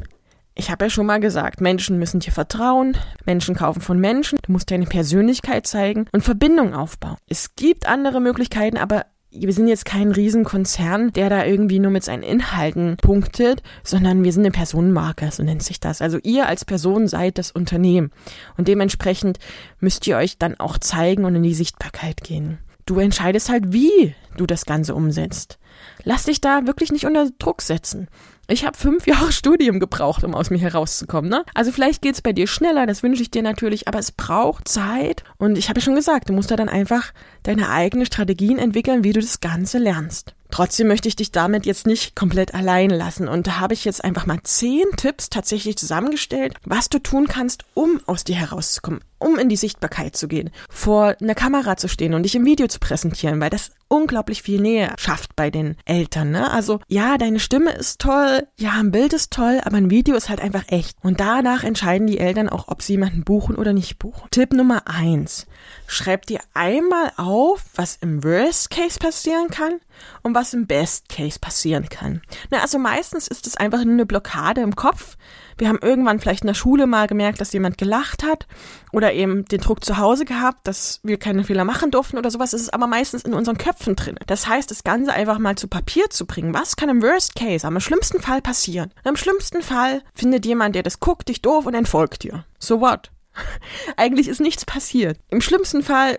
Ich 0.60 0.70
habe 0.70 0.84
ja 0.84 0.90
schon 0.90 1.06
mal 1.06 1.20
gesagt, 1.20 1.62
Menschen 1.62 1.98
müssen 1.98 2.20
dir 2.20 2.32
vertrauen, 2.32 2.94
Menschen 3.24 3.54
kaufen 3.54 3.80
von 3.80 3.98
Menschen, 3.98 4.38
du 4.42 4.52
musst 4.52 4.70
deine 4.70 4.84
Persönlichkeit 4.84 5.66
zeigen 5.66 6.04
und 6.12 6.22
Verbindung 6.22 6.74
aufbauen. 6.74 7.16
Es 7.26 7.56
gibt 7.56 7.88
andere 7.88 8.20
Möglichkeiten, 8.20 8.76
aber 8.76 9.06
wir 9.30 9.54
sind 9.54 9.68
jetzt 9.68 9.86
kein 9.86 10.12
Riesenkonzern, 10.12 11.14
der 11.14 11.30
da 11.30 11.46
irgendwie 11.46 11.78
nur 11.78 11.90
mit 11.90 12.04
seinen 12.04 12.22
Inhalten 12.22 12.98
punktet, 12.98 13.62
sondern 13.84 14.22
wir 14.22 14.34
sind 14.34 14.42
eine 14.42 14.50
Personenmarke, 14.50 15.30
so 15.30 15.42
nennt 15.42 15.62
sich 15.62 15.80
das. 15.80 16.02
Also 16.02 16.18
ihr 16.22 16.46
als 16.46 16.66
Person 16.66 17.08
seid 17.08 17.38
das 17.38 17.52
Unternehmen 17.52 18.10
und 18.58 18.68
dementsprechend 18.68 19.38
müsst 19.78 20.06
ihr 20.06 20.18
euch 20.18 20.36
dann 20.36 20.60
auch 20.60 20.76
zeigen 20.76 21.24
und 21.24 21.36
in 21.36 21.42
die 21.42 21.54
Sichtbarkeit 21.54 22.22
gehen. 22.22 22.58
Du 22.84 22.98
entscheidest 22.98 23.48
halt, 23.48 23.72
wie 23.72 24.14
du 24.36 24.44
das 24.44 24.66
Ganze 24.66 24.94
umsetzt. 24.94 25.58
Lass 26.04 26.24
dich 26.24 26.42
da 26.42 26.66
wirklich 26.66 26.92
nicht 26.92 27.06
unter 27.06 27.30
Druck 27.38 27.62
setzen. 27.62 28.08
Ich 28.50 28.66
habe 28.66 28.76
fünf 28.76 29.06
Jahre 29.06 29.32
Studium 29.32 29.80
gebraucht, 29.80 30.24
um 30.24 30.34
aus 30.34 30.50
mir 30.50 30.58
herauszukommen. 30.58 31.30
Ne? 31.30 31.44
Also 31.54 31.72
vielleicht 31.72 32.02
geht's 32.02 32.20
bei 32.20 32.32
dir 32.32 32.46
schneller, 32.46 32.86
das 32.86 33.02
wünsche 33.02 33.22
ich 33.22 33.30
dir 33.30 33.42
natürlich, 33.42 33.88
aber 33.88 33.98
es 33.98 34.12
braucht 34.12 34.68
Zeit. 34.68 35.24
Und 35.38 35.56
ich 35.56 35.68
habe 35.68 35.80
ja 35.80 35.84
schon 35.84 35.94
gesagt, 35.94 36.28
du 36.28 36.32
musst 36.32 36.50
da 36.50 36.56
dann 36.56 36.68
einfach 36.68 37.12
deine 37.44 37.70
eigenen 37.70 38.06
Strategien 38.06 38.58
entwickeln, 38.58 39.04
wie 39.04 39.12
du 39.12 39.20
das 39.20 39.40
Ganze 39.40 39.78
lernst. 39.78 40.34
Trotzdem 40.50 40.88
möchte 40.88 41.08
ich 41.08 41.16
dich 41.16 41.30
damit 41.30 41.64
jetzt 41.64 41.86
nicht 41.86 42.16
komplett 42.16 42.54
allein 42.54 42.90
lassen 42.90 43.28
und 43.28 43.46
da 43.46 43.60
habe 43.60 43.74
ich 43.74 43.84
jetzt 43.84 44.04
einfach 44.04 44.26
mal 44.26 44.40
zehn 44.42 44.84
Tipps 44.96 45.30
tatsächlich 45.30 45.78
zusammengestellt, 45.78 46.54
was 46.64 46.88
du 46.88 46.98
tun 46.98 47.28
kannst, 47.28 47.64
um 47.74 48.00
aus 48.06 48.24
dir 48.24 48.34
herauszukommen, 48.34 49.00
um 49.18 49.38
in 49.38 49.48
die 49.48 49.56
Sichtbarkeit 49.56 50.16
zu 50.16 50.26
gehen, 50.26 50.50
vor 50.68 51.14
einer 51.20 51.36
Kamera 51.36 51.76
zu 51.76 51.88
stehen 51.88 52.14
und 52.14 52.24
dich 52.24 52.34
im 52.34 52.44
Video 52.44 52.66
zu 52.66 52.80
präsentieren, 52.80 53.40
weil 53.40 53.50
das 53.50 53.70
unglaublich 53.88 54.42
viel 54.42 54.60
Nähe 54.60 54.92
schafft 54.98 55.36
bei 55.36 55.50
den 55.50 55.76
Eltern. 55.84 56.32
Ne? 56.32 56.50
Also 56.50 56.80
ja, 56.88 57.16
deine 57.16 57.38
Stimme 57.38 57.72
ist 57.72 58.00
toll, 58.00 58.39
ja, 58.56 58.72
ein 58.72 58.90
Bild 58.90 59.12
ist 59.12 59.32
toll, 59.32 59.60
aber 59.64 59.76
ein 59.76 59.90
Video 59.90 60.14
ist 60.14 60.28
halt 60.28 60.40
einfach 60.40 60.64
echt. 60.68 60.96
Und 61.02 61.20
danach 61.20 61.64
entscheiden 61.64 62.06
die 62.06 62.18
Eltern 62.18 62.48
auch, 62.48 62.68
ob 62.68 62.82
sie 62.82 62.94
jemanden 62.94 63.24
buchen 63.24 63.56
oder 63.56 63.72
nicht 63.72 63.98
buchen. 63.98 64.28
Tipp 64.30 64.52
Nummer 64.52 64.82
eins. 64.86 65.46
Schreib 65.86 66.26
dir 66.26 66.40
einmal 66.54 67.12
auf, 67.16 67.64
was 67.74 67.96
im 67.96 68.22
Worst 68.22 68.70
Case 68.70 68.98
passieren 68.98 69.48
kann 69.48 69.80
und 70.22 70.34
was 70.34 70.54
im 70.54 70.66
Best 70.66 71.08
Case 71.08 71.38
passieren 71.38 71.88
kann. 71.88 72.22
Na, 72.50 72.60
also 72.60 72.78
meistens 72.78 73.28
ist 73.28 73.46
es 73.46 73.56
einfach 73.56 73.84
nur 73.84 73.94
eine 73.94 74.06
Blockade 74.06 74.60
im 74.60 74.76
Kopf. 74.76 75.16
Wir 75.60 75.68
haben 75.68 75.78
irgendwann 75.82 76.18
vielleicht 76.18 76.42
in 76.42 76.46
der 76.46 76.54
Schule 76.54 76.86
mal 76.86 77.06
gemerkt, 77.06 77.40
dass 77.40 77.52
jemand 77.52 77.76
gelacht 77.76 78.22
hat 78.22 78.46
oder 78.92 79.12
eben 79.12 79.44
den 79.44 79.60
Druck 79.60 79.84
zu 79.84 79.98
Hause 79.98 80.24
gehabt, 80.24 80.66
dass 80.66 81.00
wir 81.02 81.18
keine 81.18 81.44
Fehler 81.44 81.64
machen 81.64 81.90
durften 81.90 82.16
oder 82.16 82.30
sowas. 82.30 82.54
Es 82.54 82.62
ist 82.62 82.74
aber 82.74 82.86
meistens 82.86 83.24
in 83.24 83.34
unseren 83.34 83.58
Köpfen 83.58 83.94
drin. 83.94 84.16
Das 84.26 84.48
heißt, 84.48 84.70
das 84.70 84.84
Ganze 84.84 85.12
einfach 85.12 85.38
mal 85.38 85.56
zu 85.56 85.68
Papier 85.68 86.08
zu 86.08 86.24
bringen. 86.24 86.54
Was 86.54 86.76
kann 86.76 86.88
im 86.88 87.02
Worst 87.02 87.36
Case, 87.36 87.66
am 87.66 87.78
schlimmsten 87.78 88.22
Fall 88.22 88.40
passieren? 88.40 88.90
Und 89.04 89.10
Im 89.10 89.16
schlimmsten 89.16 89.60
Fall 89.60 90.02
findet 90.14 90.46
jemand, 90.46 90.74
der 90.74 90.82
das 90.82 90.98
guckt, 90.98 91.28
dich 91.28 91.42
doof 91.42 91.66
und 91.66 91.74
entfolgt 91.74 92.22
dir. 92.22 92.46
So 92.58 92.80
what? 92.80 93.10
Eigentlich 93.98 94.28
ist 94.28 94.40
nichts 94.40 94.64
passiert. 94.64 95.18
Im 95.28 95.42
schlimmsten 95.42 95.82
Fall 95.82 96.16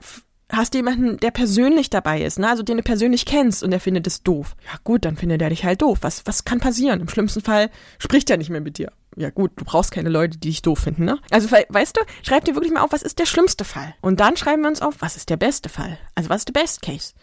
hast 0.52 0.74
du 0.74 0.80
jemanden, 0.80 1.18
der 1.18 1.32
persönlich 1.32 1.90
dabei 1.90 2.22
ist, 2.22 2.40
ne? 2.40 2.50
also 2.50 2.64
den 2.64 2.78
du 2.78 2.84
persönlich 2.84 3.26
kennst 3.26 3.64
und 3.64 3.72
der 3.72 3.80
findet 3.80 4.08
es 4.08 4.24
doof. 4.24 4.56
Ja 4.66 4.80
gut, 4.84 5.06
dann 5.06 5.18
findet 5.18 5.42
er 5.42 5.50
dich 5.50 5.64
halt 5.64 5.82
doof. 5.82 6.00
Was, 6.02 6.26
was 6.26 6.44
kann 6.46 6.60
passieren? 6.60 7.02
Im 7.02 7.10
schlimmsten 7.10 7.42
Fall 7.42 7.70
spricht 8.00 8.30
er 8.30 8.38
nicht 8.38 8.50
mehr 8.50 8.62
mit 8.62 8.78
dir. 8.78 8.92
Ja 9.16 9.30
gut, 9.30 9.52
du 9.58 9.66
brauchst 9.66 9.92
keine 9.92 10.10
Leute, 10.10 10.38
die 10.38 10.50
dich 10.50 10.62
doof 10.62 10.80
finden, 10.80 11.04
ne? 11.04 11.20
Also 11.32 11.52
weißt 11.52 11.98
du, 11.98 12.02
schreib 12.24 12.46
dir 12.46 12.56
wirklich 12.56 12.72
mal 12.72 12.82
auf, 12.82 12.94
was 12.94 13.04
ist 13.04 13.20
der 13.20 13.26
schlimmste 13.26 13.66
Fall? 13.66 13.94
Und 14.02 14.22
dann 14.22 14.38
schreiben 14.38 14.62
wir 14.62 14.70
uns 14.70 14.82
auf, 14.82 14.96
was 15.00 15.18
ist 15.18 15.30
der 15.30 15.38
beste 15.38 15.68
Fall? 15.68 15.98
Also 16.16 16.30
was 16.30 16.42
ist 16.42 16.48
der 16.48 16.60
Best 16.60 16.82
Case? 16.82 17.14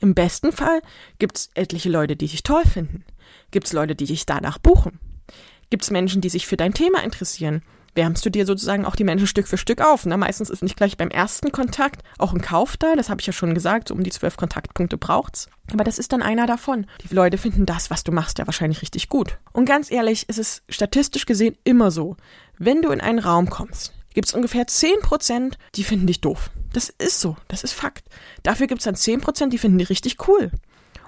Im 0.00 0.14
besten 0.14 0.50
Fall 0.50 0.80
gibt's 1.18 1.50
etliche 1.54 1.88
Leute, 1.88 2.16
die 2.16 2.26
dich 2.26 2.42
toll 2.42 2.64
finden. 2.64 3.04
Gibt's 3.52 3.72
Leute, 3.72 3.94
die 3.94 4.06
dich 4.06 4.26
danach 4.26 4.58
buchen. 4.58 4.98
Gibt's 5.70 5.90
Menschen, 5.90 6.20
die 6.20 6.28
sich 6.28 6.46
für 6.46 6.56
dein 6.56 6.74
Thema 6.74 7.04
interessieren 7.04 7.62
wärmst 7.96 8.24
du 8.24 8.30
dir 8.30 8.46
sozusagen 8.46 8.84
auch 8.84 8.96
die 8.96 9.04
Menschen 9.04 9.26
Stück 9.26 9.48
für 9.48 9.58
Stück 9.58 9.80
auf. 9.80 10.06
Ne? 10.06 10.16
Meistens 10.16 10.50
ist 10.50 10.62
nicht 10.62 10.76
gleich 10.76 10.96
beim 10.96 11.08
ersten 11.08 11.50
Kontakt 11.50 12.02
auch 12.18 12.32
ein 12.32 12.40
Kauf 12.40 12.76
da, 12.76 12.94
das 12.94 13.08
habe 13.08 13.20
ich 13.20 13.26
ja 13.26 13.32
schon 13.32 13.54
gesagt, 13.54 13.88
so 13.88 13.94
um 13.94 14.02
die 14.02 14.10
zwölf 14.10 14.36
Kontaktpunkte 14.36 14.96
braucht's. 14.98 15.48
Aber 15.72 15.84
das 15.84 15.98
ist 15.98 16.12
dann 16.12 16.22
einer 16.22 16.46
davon. 16.46 16.86
Die 17.02 17.14
Leute 17.14 17.38
finden 17.38 17.66
das, 17.66 17.90
was 17.90 18.04
du 18.04 18.12
machst, 18.12 18.38
ja 18.38 18.46
wahrscheinlich 18.46 18.82
richtig 18.82 19.08
gut. 19.08 19.38
Und 19.52 19.64
ganz 19.64 19.90
ehrlich, 19.90 20.28
ist 20.28 20.38
es 20.38 20.62
statistisch 20.68 21.26
gesehen 21.26 21.56
immer 21.64 21.90
so, 21.90 22.16
wenn 22.58 22.82
du 22.82 22.90
in 22.90 23.00
einen 23.00 23.18
Raum 23.18 23.50
kommst, 23.50 23.92
gibt 24.14 24.28
es 24.28 24.34
ungefähr 24.34 24.66
zehn 24.66 25.00
Prozent, 25.00 25.58
die 25.74 25.84
finden 25.84 26.06
dich 26.06 26.20
doof. 26.20 26.50
Das 26.72 26.88
ist 26.88 27.20
so, 27.20 27.36
das 27.48 27.64
ist 27.64 27.72
Fakt. 27.72 28.04
Dafür 28.42 28.66
gibt 28.66 28.80
es 28.80 28.84
dann 28.84 28.96
zehn 28.96 29.20
Prozent, 29.20 29.52
die 29.52 29.58
finden 29.58 29.78
dich 29.78 29.90
richtig 29.90 30.28
cool. 30.28 30.50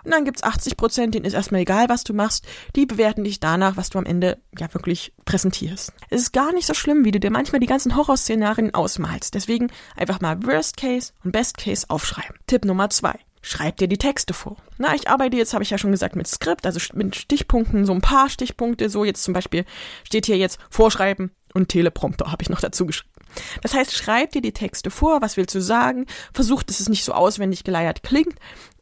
Und 0.04 0.10
dann 0.12 0.24
gibt's 0.24 0.42
80 0.42 0.76
Prozent, 0.76 1.14
denen 1.14 1.24
ist 1.24 1.34
erstmal 1.34 1.62
egal, 1.62 1.88
was 1.88 2.04
du 2.04 2.14
machst. 2.14 2.46
Die 2.76 2.86
bewerten 2.86 3.24
dich 3.24 3.40
danach, 3.40 3.76
was 3.76 3.90
du 3.90 3.98
am 3.98 4.06
Ende 4.06 4.38
ja 4.58 4.72
wirklich 4.74 5.12
präsentierst. 5.24 5.92
Es 6.10 6.22
ist 6.22 6.32
gar 6.32 6.52
nicht 6.52 6.66
so 6.66 6.74
schlimm, 6.74 7.04
wie 7.04 7.10
du 7.10 7.20
dir 7.20 7.30
manchmal 7.30 7.60
die 7.60 7.66
ganzen 7.66 7.96
Horrorszenarien 7.96 8.74
ausmalst. 8.74 9.34
Deswegen 9.34 9.70
einfach 9.96 10.20
mal 10.20 10.42
Worst 10.44 10.76
Case 10.76 11.12
und 11.24 11.32
Best 11.32 11.58
Case 11.58 11.86
aufschreiben. 11.88 12.36
Tipp 12.46 12.64
Nummer 12.64 12.90
zwei. 12.90 13.18
Schreib 13.40 13.76
dir 13.76 13.88
die 13.88 13.98
Texte 13.98 14.34
vor. 14.34 14.56
Na, 14.78 14.94
ich 14.94 15.08
arbeite 15.08 15.36
jetzt, 15.36 15.54
habe 15.54 15.62
ich 15.62 15.70
ja 15.70 15.78
schon 15.78 15.92
gesagt, 15.92 16.16
mit 16.16 16.26
Skript, 16.26 16.66
also 16.66 16.80
mit 16.94 17.16
Stichpunkten, 17.16 17.86
so 17.86 17.92
ein 17.92 18.00
paar 18.00 18.28
Stichpunkte, 18.28 18.90
so 18.90 19.04
jetzt 19.04 19.22
zum 19.22 19.32
Beispiel 19.32 19.64
steht 20.04 20.26
hier 20.26 20.36
jetzt 20.36 20.58
Vorschreiben 20.70 21.30
und 21.54 21.68
Teleprompter 21.68 22.30
habe 22.30 22.42
ich 22.42 22.50
noch 22.50 22.60
dazu 22.60 22.84
geschrieben. 22.84 23.17
Das 23.62 23.74
heißt, 23.74 23.94
schreib 23.94 24.32
dir 24.32 24.42
die 24.42 24.52
Texte 24.52 24.90
vor, 24.90 25.20
was 25.22 25.36
willst 25.36 25.54
du 25.54 25.60
sagen, 25.60 26.06
versuch, 26.32 26.62
dass 26.62 26.80
es 26.80 26.88
nicht 26.88 27.04
so 27.04 27.12
auswendig 27.12 27.64
geleiert 27.64 28.02
klingt, 28.02 28.34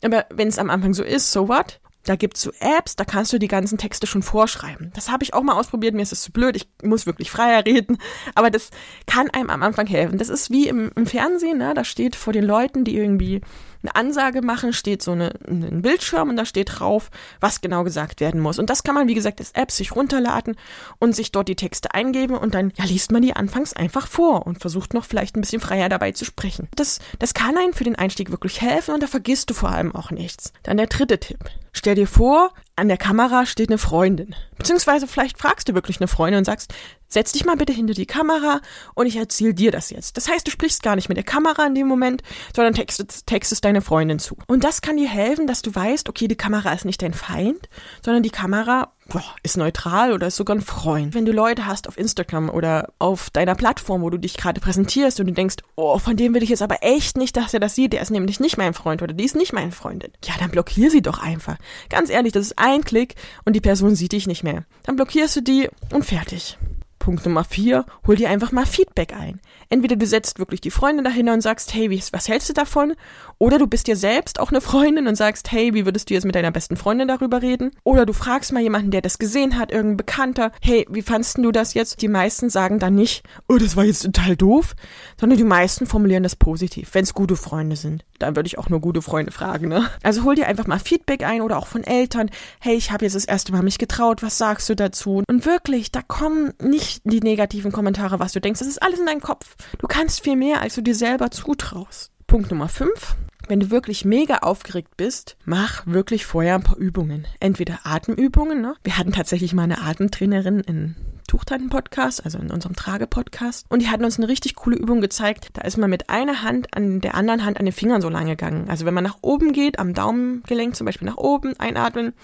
aber 0.03 0.27
wenn 0.31 0.49
es 0.49 0.59
am 0.59 0.71
Anfang 0.71 0.95
so 0.95 1.03
ist, 1.03 1.33
so 1.33 1.49
what? 1.49 1.81
Da 2.07 2.15
gibt's 2.15 2.41
so 2.41 2.53
Apps, 2.61 2.95
da 2.95 3.05
kannst 3.05 3.33
du 3.33 3.39
die 3.39 3.49
ganzen 3.49 3.79
Texte 3.79 4.07
schon 4.07 4.23
vorschreiben. 4.23 4.93
Das 4.95 5.11
habe 5.11 5.25
ich 5.25 5.35
auch 5.35 5.43
mal 5.43 5.59
ausprobiert, 5.59 5.93
mir 5.93 6.03
ist 6.03 6.13
es 6.13 6.23
zu 6.23 6.31
blöd, 6.31 6.55
ich 6.55 6.69
muss 6.85 7.05
wirklich 7.05 7.33
freier 7.33 7.67
reden, 7.67 7.99
aber 8.37 8.51
das 8.51 8.71
kann 9.07 9.29
einem 9.31 9.51
am 9.51 9.65
Anfang 9.65 9.89
helfen. 9.89 10.17
Das 10.17 10.29
ist 10.29 10.51
wie 10.51 10.69
im, 10.69 10.93
im 10.95 11.07
Fernsehen, 11.07 11.59
ne? 11.59 11.75
da 11.75 11.83
steht 11.83 12.15
vor 12.15 12.33
den 12.33 12.45
Leuten, 12.45 12.85
die 12.85 12.97
irgendwie 12.97 13.41
eine 13.87 13.95
Ansage 13.95 14.43
machen, 14.43 14.73
steht 14.73 15.03
so 15.03 15.13
eine, 15.13 15.33
ein 15.47 15.83
Bildschirm 15.83 16.31
und 16.31 16.37
da 16.37 16.45
steht 16.45 16.79
drauf, 16.79 17.11
was 17.41 17.61
genau 17.61 17.85
gesagt 17.85 18.21
werden 18.21 18.41
muss. 18.41 18.59
Und 18.59 18.71
das 18.71 18.83
kann 18.83 18.95
man, 18.95 19.09
wie 19.09 19.15
gesagt, 19.15 19.41
als 19.41 19.53
App 19.53 19.71
sich 19.71 19.95
runterladen 19.95 20.57
und 20.99 21.15
sich 21.15 21.33
dort 21.33 21.49
die 21.49 21.57
Texte 21.57 21.95
eingeben 21.95 22.37
und 22.37 22.55
dann 22.55 22.73
ja, 22.77 22.85
liest 22.85 23.13
man 23.13 23.23
die 23.23 23.35
anfangs 23.35 23.73
einfach 23.73 24.07
vor 24.07 24.47
und 24.47 24.61
versucht 24.61 24.95
noch 24.95 25.05
vielleicht 25.05 25.37
ein 25.37 25.41
bisschen 25.41 25.61
freier 25.61 25.89
dabei 25.89 26.13
zu 26.13 26.25
sprechen. 26.25 26.69
Das, 26.75 26.99
das 27.19 27.35
kann 27.35 27.57
einen 27.57 27.75
für 27.75 27.85
den 27.85 27.97
Einstieg 27.97 28.31
wirklich 28.31 28.61
helfen 28.61 28.95
und 28.95 29.03
da 29.03 29.07
vergisst 29.07 29.51
du 29.51 29.55
vor 29.55 29.71
allem 29.71 29.95
auch 29.95 30.11
nichts. 30.11 30.53
Dann 30.63 30.77
der 30.77 30.87
dritte 30.87 31.19
Tipp. 31.19 31.51
Stell 31.77 31.95
dir 31.95 32.07
vor, 32.07 32.55
an 32.75 32.89
der 32.89 32.97
Kamera 32.97 33.45
steht 33.45 33.69
eine 33.69 33.77
Freundin. 33.77 34.35
Beziehungsweise 34.57 35.07
vielleicht 35.07 35.37
fragst 35.37 35.69
du 35.69 35.75
wirklich 35.75 36.01
eine 36.01 36.09
Freundin 36.09 36.39
und 36.39 36.47
sagst, 36.47 36.73
setz 37.07 37.33
dich 37.33 37.45
mal 37.45 37.59
bitte 37.59 37.75
hinter 37.75 37.93
die 37.93 38.07
Kamera 38.07 38.63
und 38.95 39.05
ich 39.05 39.17
erzähle 39.17 39.53
dir 39.53 39.71
das 39.73 39.91
jetzt. 39.91 40.17
Das 40.17 40.27
heißt, 40.27 40.47
du 40.47 40.51
sprichst 40.51 40.83
gar 40.83 40.97
nicht 40.97 41.11
mit 41.11 41.19
der 41.19 41.25
Kamera 41.25 41.67
in 41.67 41.75
dem 41.75 41.87
Moment, 41.87 42.23
sondern 42.55 42.73
textest, 42.73 43.27
textest 43.27 43.63
deine 43.63 43.83
Freundin 43.83 44.19
zu. 44.19 44.39
Und 44.47 44.65
das 44.65 44.81
kann 44.81 44.97
dir 44.97 45.09
helfen, 45.09 45.47
dass 45.47 45.61
du 45.61 45.75
weißt, 45.75 46.09
okay, 46.09 46.29
die 46.29 46.35
Kamera 46.35 46.73
ist 46.73 46.87
nicht 46.87 47.03
dein 47.03 47.13
Feind, 47.13 47.69
sondern 48.03 48.23
die 48.23 48.31
Kamera 48.31 48.95
boah, 49.09 49.25
ist 49.43 49.57
neutral 49.57 50.13
oder 50.13 50.27
ist 50.27 50.37
sogar 50.37 50.57
ein 50.57 50.61
Freund. 50.61 51.15
Wenn 51.15 51.25
du 51.25 51.33
Leute 51.33 51.67
hast 51.67 51.89
auf 51.89 51.99
Instagram 51.99 52.51
oder 52.51 52.93
auf 52.99 53.31
deiner 53.31 53.55
Plattform, 53.55 54.03
wo 54.03 54.11
du 54.11 54.19
dich 54.19 54.37
gerade 54.37 54.61
präsentierst 54.61 55.21
und 55.21 55.27
du 55.27 55.33
denkst, 55.33 55.57
oh, 55.77 55.99
von 55.99 56.17
dem 56.17 56.35
will 56.35 56.43
ich 56.43 56.51
jetzt 56.51 56.63
aber 56.63 56.79
echt 56.83 57.17
nicht, 57.17 57.37
dass 57.37 57.55
er 57.55 57.61
das 57.61 57.75
sieht, 57.75 57.93
der 57.93 58.03
ist 58.03 58.11
nämlich 58.11 58.41
nicht 58.41 58.57
mein 58.57 58.75
Freund 58.75 59.03
oder 59.03 59.15
die 59.15 59.25
ist 59.25 59.37
nicht 59.37 59.53
meine 59.53 59.73
Freundin. 59.73 60.13
Ja, 60.25 60.35
dann 60.39 60.51
blockier 60.51 60.91
sie 60.91 61.03
doch 61.03 61.19
einfach. 61.19 61.57
Ganz 61.89 62.11
ehrlich, 62.11 62.33
das 62.33 62.47
ist 62.47 62.59
ein 62.59 62.85
Klick 62.85 63.15
und 63.45 63.55
die 63.55 63.61
Person 63.61 63.95
sieht 63.95 64.13
dich 64.13 64.27
nicht 64.27 64.45
mehr. 64.45 64.65
Dann 64.85 64.97
blockierst 64.97 65.37
du 65.37 65.41
die 65.43 65.69
und 65.93 66.05
fertig. 66.05 66.59
Punkt 66.99 67.25
Nummer 67.25 67.45
vier, 67.45 67.85
hol 68.07 68.17
dir 68.17 68.31
einfach 68.31 68.51
mal 68.51 68.67
Feedback 68.67 69.15
ein. 69.15 69.41
Entweder 69.69 69.97
du 69.97 70.07
setzt 70.07 70.39
wirklich 70.39 70.61
die 70.61 70.71
Freundin 70.71 71.05
dahinter 71.05 71.33
und 71.33 71.41
sagst, 71.41 71.75
hey, 71.75 71.91
wie, 71.91 72.03
was 72.13 72.29
hältst 72.29 72.49
du 72.49 72.53
davon? 72.53 72.95
Oder 73.39 73.59
du 73.59 73.67
bist 73.67 73.87
dir 73.87 73.97
selbst 73.97 74.41
auch 74.41 74.51
eine 74.51 74.61
Freundin 74.61 75.09
und 75.09 75.15
sagst, 75.17 75.53
hey, 75.53 75.75
wie 75.75 75.85
würdest 75.85 76.09
du 76.09 76.15
jetzt 76.15 76.25
mit 76.25 76.35
deiner 76.35 76.51
besten 76.51 76.77
Freundin 76.77 77.09
darüber 77.09 77.43
reden? 77.43 77.71
Oder 77.85 78.07
du 78.07 78.13
fragst 78.13 78.53
mal 78.53 78.63
jemanden, 78.63 78.91
der 78.91 79.03
das 79.03 79.19
gesehen 79.19 79.59
hat, 79.59 79.73
irgendein 79.73 79.99
Bekannter, 79.99 80.53
hey, 80.63 80.87
wie 80.89 81.03
fandst 81.03 81.39
du 81.39 81.53
das 81.53 81.75
jetzt? 81.75 82.01
Die 82.01 82.09
meisten 82.09 82.49
sagen 82.49 82.79
dann 82.79 82.95
nicht, 82.95 83.25
oh, 83.49 83.57
das 83.57 83.77
war 83.77 83.85
jetzt 83.85 84.03
total 84.03 84.37
doof, 84.37 84.75
sondern 85.21 85.39
die 85.39 85.45
meisten 85.45 85.87
formulieren 85.87 86.23
das 86.23 86.37
positiv, 86.37 86.91
wenn 86.95 87.05
es 87.05 87.13
gute 87.13 87.37
Freunde 87.37 87.77
sind. 87.77 88.05
Dann 88.19 88.37
würde 88.37 88.47
ich 88.47 88.59
auch 88.59 88.71
nur 88.71 88.81
gute 88.81 89.03
Freunde 89.03 89.33
fragen, 89.33 89.69
ne? 89.69 89.91
Also 90.03 90.25
hol 90.25 90.35
dir 90.35 90.47
einfach 90.47 90.67
mal 90.67 90.79
Feedback 90.79 91.23
ein 91.23 91.43
oder 91.43 91.59
auch 91.59 91.67
von 91.67 91.85
Eltern, 91.85 92.31
hey, 92.61 92.75
ich 92.75 92.91
habe 92.91 93.05
jetzt 93.05 93.15
das 93.15 93.27
erste 93.27 93.53
Mal 93.53 93.63
mich 93.63 93.79
getraut, 93.79 94.23
was 94.23 94.39
sagst 94.39 94.69
du 94.71 94.77
dazu? 94.77 95.23
Und 95.29 95.45
wirklich, 95.45 95.93
da 95.93 96.01
kommen 96.01 96.55
nicht 96.63 97.03
die 97.05 97.21
negativen 97.21 97.73
Kommentare, 97.73 98.19
was 98.19 98.33
du 98.33 98.41
denkst. 98.41 98.61
Das 98.61 98.69
ist 98.69 98.83
alles 98.83 99.01
in 99.01 99.07
deinem 99.07 99.21
Kopf. 99.21 99.56
Du 99.79 99.87
kannst 99.87 100.23
viel 100.23 100.37
mehr, 100.37 100.61
als 100.61 100.75
du 100.75 100.83
dir 100.83 100.95
selber 100.95 101.31
zutraust. 101.31 102.11
Punkt 102.27 102.51
Nummer 102.51 102.69
5. 102.69 103.17
Wenn 103.49 103.61
du 103.61 103.71
wirklich 103.71 104.05
mega 104.05 104.39
aufgeregt 104.39 104.97
bist, 104.97 105.37
mach 105.45 105.87
wirklich 105.87 106.27
vorher 106.27 106.57
ein 106.57 106.65
paar 106.65 106.79
Übungen. 106.79 107.27
Entweder 107.39 107.81
Atemübungen, 107.85 108.61
ne? 108.61 108.75
Wir 108.83 108.99
hatten 108.99 109.13
tatsächlich 109.13 109.53
mal 109.53 109.63
eine 109.63 109.83
Atemtrainerin 109.83 110.61
in 110.61 110.97
Tuchtanten-Podcast, 111.29 112.25
also 112.25 112.39
in 112.39 112.51
unserem 112.51 112.75
Trage-Podcast. 112.75 113.67
Und 113.69 113.83
die 113.83 113.89
hatten 113.89 114.05
uns 114.05 114.19
eine 114.19 114.29
richtig 114.29 114.57
coole 114.57 114.77
Übung 114.77 115.01
gezeigt. 115.01 115.51
Da 115.53 115.63
ist 115.63 115.77
man 115.77 115.91
mit 115.91 116.11
einer 116.11 116.43
Hand 116.43 116.75
an 116.75 117.01
der 117.01 117.15
anderen 117.15 117.45
Hand 117.45 117.59
an 117.59 117.67
den 117.67 117.73
Fingern 117.73 118.03
so 118.03 118.09
lang 118.09 118.27
gegangen. 118.27 118.69
Also 118.69 118.85
wenn 118.85 118.95
man 118.95 119.05
nach 119.05 119.19
oben 119.23 119.53
geht, 119.53 119.79
am 119.79 119.95
Daumengelenk 119.95 120.75
zum 120.75 120.85
Beispiel 120.85 121.07
nach 121.07 121.17
oben, 121.17 121.59
einatmen. 121.59 122.15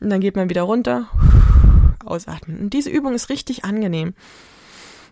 Und 0.00 0.10
dann 0.10 0.20
geht 0.20 0.36
man 0.36 0.48
wieder 0.48 0.62
runter 0.62 1.08
ausatmen. 2.04 2.58
Und 2.58 2.72
diese 2.72 2.90
Übung 2.90 3.14
ist 3.14 3.28
richtig 3.28 3.64
angenehm. 3.64 4.14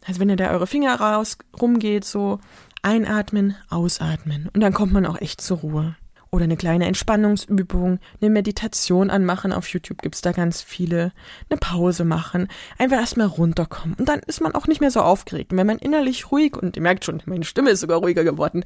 Also 0.06 0.20
wenn 0.20 0.30
ihr 0.30 0.36
da 0.36 0.50
eure 0.50 0.66
Finger 0.66 0.94
raus 0.94 1.38
rumgeht, 1.60 2.04
so 2.04 2.40
einatmen, 2.82 3.56
ausatmen. 3.70 4.48
Und 4.52 4.60
dann 4.60 4.72
kommt 4.72 4.92
man 4.92 5.06
auch 5.06 5.20
echt 5.20 5.40
zur 5.40 5.58
Ruhe. 5.58 5.96
Oder 6.34 6.44
eine 6.44 6.56
kleine 6.56 6.86
Entspannungsübung, 6.86 7.98
eine 8.20 8.30
Meditation 8.30 9.10
anmachen. 9.10 9.52
Auf 9.52 9.68
YouTube 9.68 10.00
gibt's 10.00 10.22
da 10.22 10.32
ganz 10.32 10.62
viele. 10.62 11.12
Eine 11.50 11.58
Pause 11.58 12.04
machen. 12.04 12.48
Einfach 12.78 12.96
erstmal 12.96 13.26
runterkommen. 13.26 13.96
Und 13.98 14.08
dann 14.08 14.20
ist 14.20 14.40
man 14.40 14.54
auch 14.54 14.66
nicht 14.66 14.80
mehr 14.80 14.90
so 14.90 15.00
aufgeregt. 15.00 15.52
Und 15.52 15.58
wenn 15.58 15.66
man 15.66 15.78
innerlich 15.78 16.32
ruhig 16.32 16.56
und 16.56 16.76
ihr 16.76 16.82
merkt 16.82 17.04
schon, 17.04 17.22
meine 17.26 17.44
Stimme 17.44 17.70
ist 17.70 17.80
sogar 17.80 17.98
ruhiger 17.98 18.24
geworden, 18.24 18.64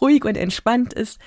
ruhig 0.00 0.24
und 0.24 0.36
entspannt 0.36 0.92
ist, 0.92 1.20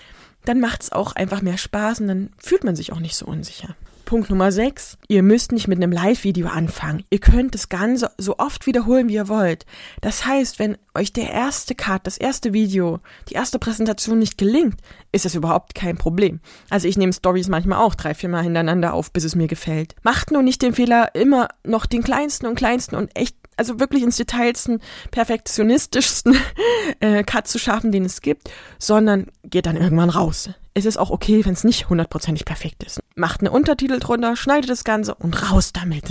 dann 0.43 0.59
macht's 0.59 0.91
auch 0.91 1.13
einfach 1.15 1.41
mehr 1.41 1.57
Spaß 1.57 2.01
und 2.01 2.07
dann 2.07 2.29
fühlt 2.37 2.65
man 2.65 2.75
sich 2.75 2.91
auch 2.91 2.99
nicht 2.99 3.15
so 3.15 3.25
unsicher. 3.25 3.75
Punkt 4.07 4.29
Nummer 4.29 4.53
6. 4.53 4.97
Ihr 5.09 5.21
müsst 5.21 5.51
nicht 5.51 5.67
mit 5.67 5.79
einem 5.79 5.91
Live-Video 5.91 6.47
anfangen. 6.47 7.03
Ihr 7.09 7.19
könnt 7.19 7.53
das 7.53 7.67
Ganze 7.67 8.09
so 8.17 8.37
oft 8.37 8.65
wiederholen, 8.65 9.09
wie 9.09 9.15
ihr 9.15 9.27
wollt. 9.27 9.65
Das 9.99 10.25
heißt, 10.25 10.59
wenn 10.59 10.77
euch 10.95 11.11
der 11.11 11.29
erste 11.29 11.75
Cut, 11.75 12.07
das 12.07 12.17
erste 12.17 12.53
Video, 12.53 13.01
die 13.27 13.33
erste 13.33 13.59
Präsentation 13.59 14.17
nicht 14.17 14.37
gelingt, 14.37 14.79
ist 15.11 15.25
das 15.25 15.35
überhaupt 15.35 15.75
kein 15.75 15.97
Problem. 15.97 16.39
Also 16.69 16.87
ich 16.87 16.97
nehme 16.97 17.11
Stories 17.11 17.49
manchmal 17.49 17.79
auch 17.79 17.95
drei, 17.95 18.13
vier 18.13 18.29
Mal 18.29 18.43
hintereinander 18.43 18.93
auf, 18.93 19.11
bis 19.11 19.25
es 19.25 19.35
mir 19.35 19.47
gefällt. 19.47 19.93
Macht 20.03 20.31
nur 20.31 20.41
nicht 20.41 20.61
den 20.61 20.73
Fehler, 20.73 21.13
immer 21.13 21.49
noch 21.65 21.85
den 21.85 22.01
kleinsten 22.01 22.47
und 22.47 22.55
kleinsten 22.55 22.95
und 22.95 23.13
echt 23.13 23.35
also 23.57 23.77
wirklich 23.77 24.03
ins 24.03 24.15
detailsten, 24.15 24.79
perfektionistischsten 25.11 26.37
äh, 27.01 27.25
Cut 27.25 27.49
zu 27.49 27.59
schaffen, 27.59 27.91
den 27.91 28.05
es 28.05 28.21
gibt, 28.21 28.49
sondern 28.79 29.27
geht 29.43 29.65
dann 29.65 29.75
irgendwann 29.75 30.11
raus 30.11 30.49
es 30.77 30.85
ist 30.85 30.97
auch 30.97 31.09
okay, 31.09 31.45
wenn 31.45 31.53
es 31.53 31.63
nicht 31.63 31.89
hundertprozentig 31.89 32.45
perfekt 32.45 32.83
ist. 32.83 32.99
Macht 33.15 33.41
eine 33.41 33.51
Untertitel 33.51 33.99
drunter, 33.99 34.35
schneidet 34.35 34.69
das 34.69 34.83
Ganze 34.83 35.15
und 35.15 35.49
raus 35.51 35.73
damit. 35.73 36.03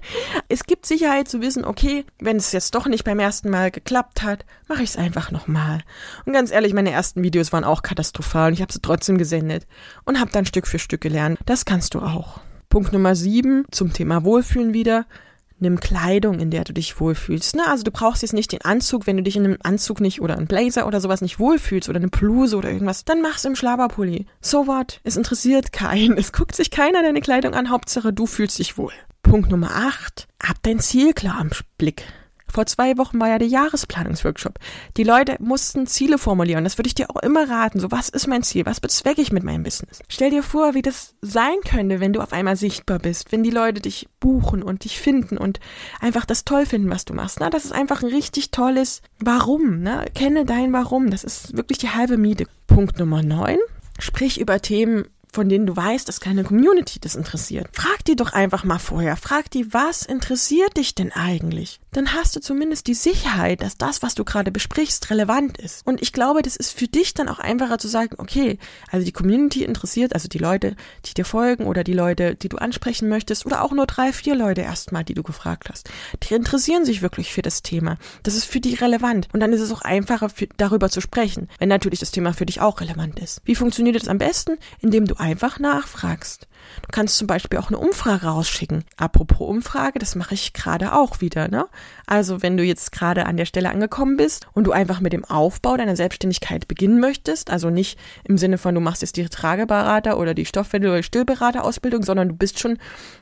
es 0.48 0.64
gibt 0.64 0.86
Sicherheit 0.86 1.28
zu 1.28 1.40
wissen, 1.40 1.64
okay, 1.64 2.04
wenn 2.18 2.36
es 2.36 2.52
jetzt 2.52 2.74
doch 2.74 2.86
nicht 2.86 3.04
beim 3.04 3.18
ersten 3.18 3.50
Mal 3.50 3.70
geklappt 3.70 4.22
hat, 4.22 4.46
mache 4.66 4.82
ich 4.82 4.90
es 4.90 4.96
einfach 4.96 5.30
nochmal. 5.30 5.80
Und 6.24 6.32
ganz 6.32 6.50
ehrlich, 6.50 6.72
meine 6.72 6.90
ersten 6.90 7.22
Videos 7.22 7.52
waren 7.52 7.64
auch 7.64 7.82
katastrophal 7.82 8.48
und 8.48 8.54
ich 8.54 8.62
habe 8.62 8.72
sie 8.72 8.80
trotzdem 8.80 9.18
gesendet 9.18 9.66
und 10.04 10.18
habe 10.18 10.30
dann 10.30 10.46
Stück 10.46 10.66
für 10.66 10.78
Stück 10.78 11.00
gelernt. 11.00 11.38
Das 11.44 11.64
kannst 11.64 11.94
du 11.94 12.00
auch. 12.00 12.40
Punkt 12.70 12.92
Nummer 12.92 13.14
sieben 13.14 13.66
zum 13.70 13.92
Thema 13.92 14.24
Wohlfühlen 14.24 14.72
wieder 14.72 15.06
nimm 15.58 15.80
Kleidung, 15.80 16.38
in 16.40 16.50
der 16.50 16.64
du 16.64 16.72
dich 16.72 17.00
wohlfühlst. 17.00 17.56
Ne? 17.56 17.66
Also 17.66 17.84
du 17.84 17.90
brauchst 17.90 18.22
jetzt 18.22 18.34
nicht 18.34 18.52
den 18.52 18.62
Anzug, 18.62 19.06
wenn 19.06 19.16
du 19.16 19.22
dich 19.22 19.36
in 19.36 19.44
einem 19.44 19.58
Anzug 19.62 20.00
nicht 20.00 20.20
oder 20.20 20.36
einem 20.36 20.46
Blazer 20.46 20.86
oder 20.86 21.00
sowas 21.00 21.20
nicht 21.20 21.38
wohlfühlst 21.38 21.88
oder 21.88 21.98
eine 21.98 22.08
Bluse 22.08 22.56
oder 22.56 22.70
irgendwas, 22.70 23.04
dann 23.04 23.22
mach's 23.22 23.44
im 23.44 23.56
Schlaberpulli. 23.56 24.26
So 24.40 24.66
what? 24.66 25.00
Es 25.04 25.16
interessiert 25.16 25.72
keinen. 25.72 26.16
Es 26.18 26.32
guckt 26.32 26.54
sich 26.56 26.70
keiner 26.70 27.02
deine 27.02 27.20
Kleidung 27.20 27.54
an. 27.54 27.70
Hauptsache 27.70 28.12
du 28.12 28.26
fühlst 28.26 28.58
dich 28.58 28.76
wohl. 28.78 28.92
Punkt 29.22 29.50
Nummer 29.50 29.70
8. 29.74 30.28
Hab 30.42 30.62
dein 30.62 30.80
Ziel 30.80 31.12
klar 31.12 31.38
am 31.38 31.50
Blick. 31.78 32.04
Vor 32.46 32.66
zwei 32.66 32.96
Wochen 32.98 33.20
war 33.20 33.28
ja 33.28 33.38
der 33.38 33.48
Jahresplanungsworkshop. 33.48 34.58
Die 34.96 35.02
Leute 35.02 35.36
mussten 35.40 35.86
Ziele 35.86 36.18
formulieren. 36.18 36.64
Das 36.64 36.78
würde 36.78 36.88
ich 36.88 36.94
dir 36.94 37.10
auch 37.10 37.22
immer 37.22 37.48
raten. 37.48 37.80
So, 37.80 37.90
was 37.90 38.08
ist 38.08 38.26
mein 38.26 38.42
Ziel? 38.42 38.66
Was 38.66 38.80
bezwecke 38.80 39.20
ich 39.20 39.32
mit 39.32 39.42
meinem 39.42 39.62
Business? 39.62 40.00
Stell 40.08 40.30
dir 40.30 40.42
vor, 40.42 40.74
wie 40.74 40.82
das 40.82 41.14
sein 41.20 41.56
könnte, 41.68 42.00
wenn 42.00 42.12
du 42.12 42.20
auf 42.20 42.32
einmal 42.32 42.56
sichtbar 42.56 42.98
bist, 42.98 43.32
wenn 43.32 43.42
die 43.42 43.50
Leute 43.50 43.80
dich 43.80 44.08
buchen 44.20 44.62
und 44.62 44.84
dich 44.84 45.00
finden 45.00 45.36
und 45.36 45.58
einfach 46.00 46.24
das 46.26 46.44
toll 46.44 46.66
finden, 46.66 46.90
was 46.90 47.04
du 47.04 47.14
machst. 47.14 47.38
Na, 47.40 47.50
das 47.50 47.64
ist 47.64 47.72
einfach 47.72 48.02
ein 48.02 48.10
richtig 48.10 48.50
tolles 48.50 49.02
Warum. 49.18 49.80
Ne? 49.80 50.04
Kenne 50.14 50.44
dein 50.44 50.72
Warum. 50.72 51.10
Das 51.10 51.24
ist 51.24 51.56
wirklich 51.56 51.78
die 51.78 51.90
halbe 51.90 52.16
Miete. 52.16 52.46
Punkt 52.66 52.98
Nummer 52.98 53.22
neun. 53.22 53.58
Sprich 53.98 54.40
über 54.40 54.60
Themen, 54.60 55.06
von 55.34 55.48
denen 55.48 55.66
du 55.66 55.76
weißt, 55.76 56.08
dass 56.08 56.20
keine 56.20 56.44
Community 56.44 57.00
das 57.00 57.16
interessiert. 57.16 57.68
Frag 57.72 58.04
die 58.04 58.16
doch 58.16 58.32
einfach 58.32 58.64
mal 58.64 58.78
vorher. 58.78 59.16
Frag 59.16 59.50
die, 59.50 59.74
was 59.74 60.02
interessiert 60.02 60.76
dich 60.76 60.94
denn 60.94 61.12
eigentlich? 61.12 61.80
Dann 61.92 62.14
hast 62.14 62.34
du 62.34 62.40
zumindest 62.40 62.86
die 62.86 62.94
Sicherheit, 62.94 63.62
dass 63.62 63.76
das, 63.76 64.02
was 64.02 64.14
du 64.14 64.24
gerade 64.24 64.50
besprichst, 64.50 65.10
relevant 65.10 65.58
ist. 65.58 65.86
Und 65.86 66.02
ich 66.02 66.12
glaube, 66.12 66.42
das 66.42 66.56
ist 66.56 66.70
für 66.76 66.86
dich 66.86 67.14
dann 67.14 67.28
auch 67.28 67.38
einfacher 67.38 67.78
zu 67.78 67.88
sagen, 67.88 68.16
okay, 68.18 68.58
also 68.90 69.04
die 69.04 69.12
Community 69.12 69.64
interessiert, 69.64 70.14
also 70.14 70.28
die 70.28 70.38
Leute, 70.38 70.76
die 71.04 71.14
dir 71.14 71.24
folgen 71.24 71.66
oder 71.66 71.84
die 71.84 71.92
Leute, 71.92 72.36
die 72.36 72.48
du 72.48 72.56
ansprechen 72.56 73.08
möchtest 73.08 73.44
oder 73.44 73.62
auch 73.62 73.72
nur 73.72 73.86
drei, 73.86 74.12
vier 74.12 74.36
Leute 74.36 74.60
erstmal, 74.60 75.04
die 75.04 75.14
du 75.14 75.22
gefragt 75.22 75.68
hast. 75.70 75.90
Die 76.22 76.34
interessieren 76.34 76.84
sich 76.84 77.02
wirklich 77.02 77.32
für 77.32 77.42
das 77.42 77.62
Thema. 77.62 77.96
Das 78.22 78.34
ist 78.34 78.44
für 78.44 78.60
die 78.60 78.74
relevant. 78.74 79.28
Und 79.32 79.40
dann 79.40 79.52
ist 79.52 79.60
es 79.60 79.72
auch 79.72 79.82
einfacher, 79.82 80.28
für, 80.28 80.46
darüber 80.56 80.90
zu 80.90 81.00
sprechen, 81.00 81.48
wenn 81.58 81.68
natürlich 81.68 82.00
das 82.00 82.12
Thema 82.12 82.32
für 82.32 82.46
dich 82.46 82.60
auch 82.60 82.80
relevant 82.80 83.18
ist. 83.18 83.40
Wie 83.44 83.54
funktioniert 83.54 83.96
das 83.96 84.08
am 84.08 84.18
besten? 84.18 84.58
Indem 84.80 85.06
du 85.06 85.16
einfach 85.24 85.58
nachfragst. 85.58 86.46
Du 86.82 86.88
kannst 86.92 87.16
zum 87.16 87.26
Beispiel 87.26 87.58
auch 87.58 87.68
eine 87.68 87.78
Umfrage 87.78 88.26
rausschicken. 88.26 88.84
Apropos 88.96 89.48
Umfrage, 89.48 89.98
das 89.98 90.14
mache 90.14 90.34
ich 90.34 90.52
gerade 90.52 90.92
auch 90.92 91.20
wieder. 91.20 91.48
Ne? 91.48 91.66
Also 92.06 92.42
wenn 92.42 92.56
du 92.56 92.62
jetzt 92.62 92.92
gerade 92.92 93.24
an 93.26 93.36
der 93.36 93.46
Stelle 93.46 93.70
angekommen 93.70 94.16
bist 94.16 94.46
und 94.52 94.64
du 94.64 94.72
einfach 94.72 95.00
mit 95.00 95.12
dem 95.12 95.24
Aufbau 95.24 95.76
deiner 95.76 95.96
Selbstständigkeit 95.96 96.68
beginnen 96.68 97.00
möchtest, 97.00 97.50
also 97.50 97.70
nicht 97.70 97.98
im 98.24 98.36
Sinne 98.36 98.58
von 98.58 98.74
du 98.74 98.80
machst 98.80 99.02
jetzt 99.02 99.16
die 99.16 99.24
Trageberater 99.24 100.18
oder 100.18 100.34
die 100.34 100.46
Stoffwindel 100.46 100.90
oder 100.90 101.00
die 101.00 101.04
Stillberaterausbildung, 101.04 102.02
sondern 102.02 102.28
du 102.28 102.34
bist 102.34 102.58
schon 102.58 102.78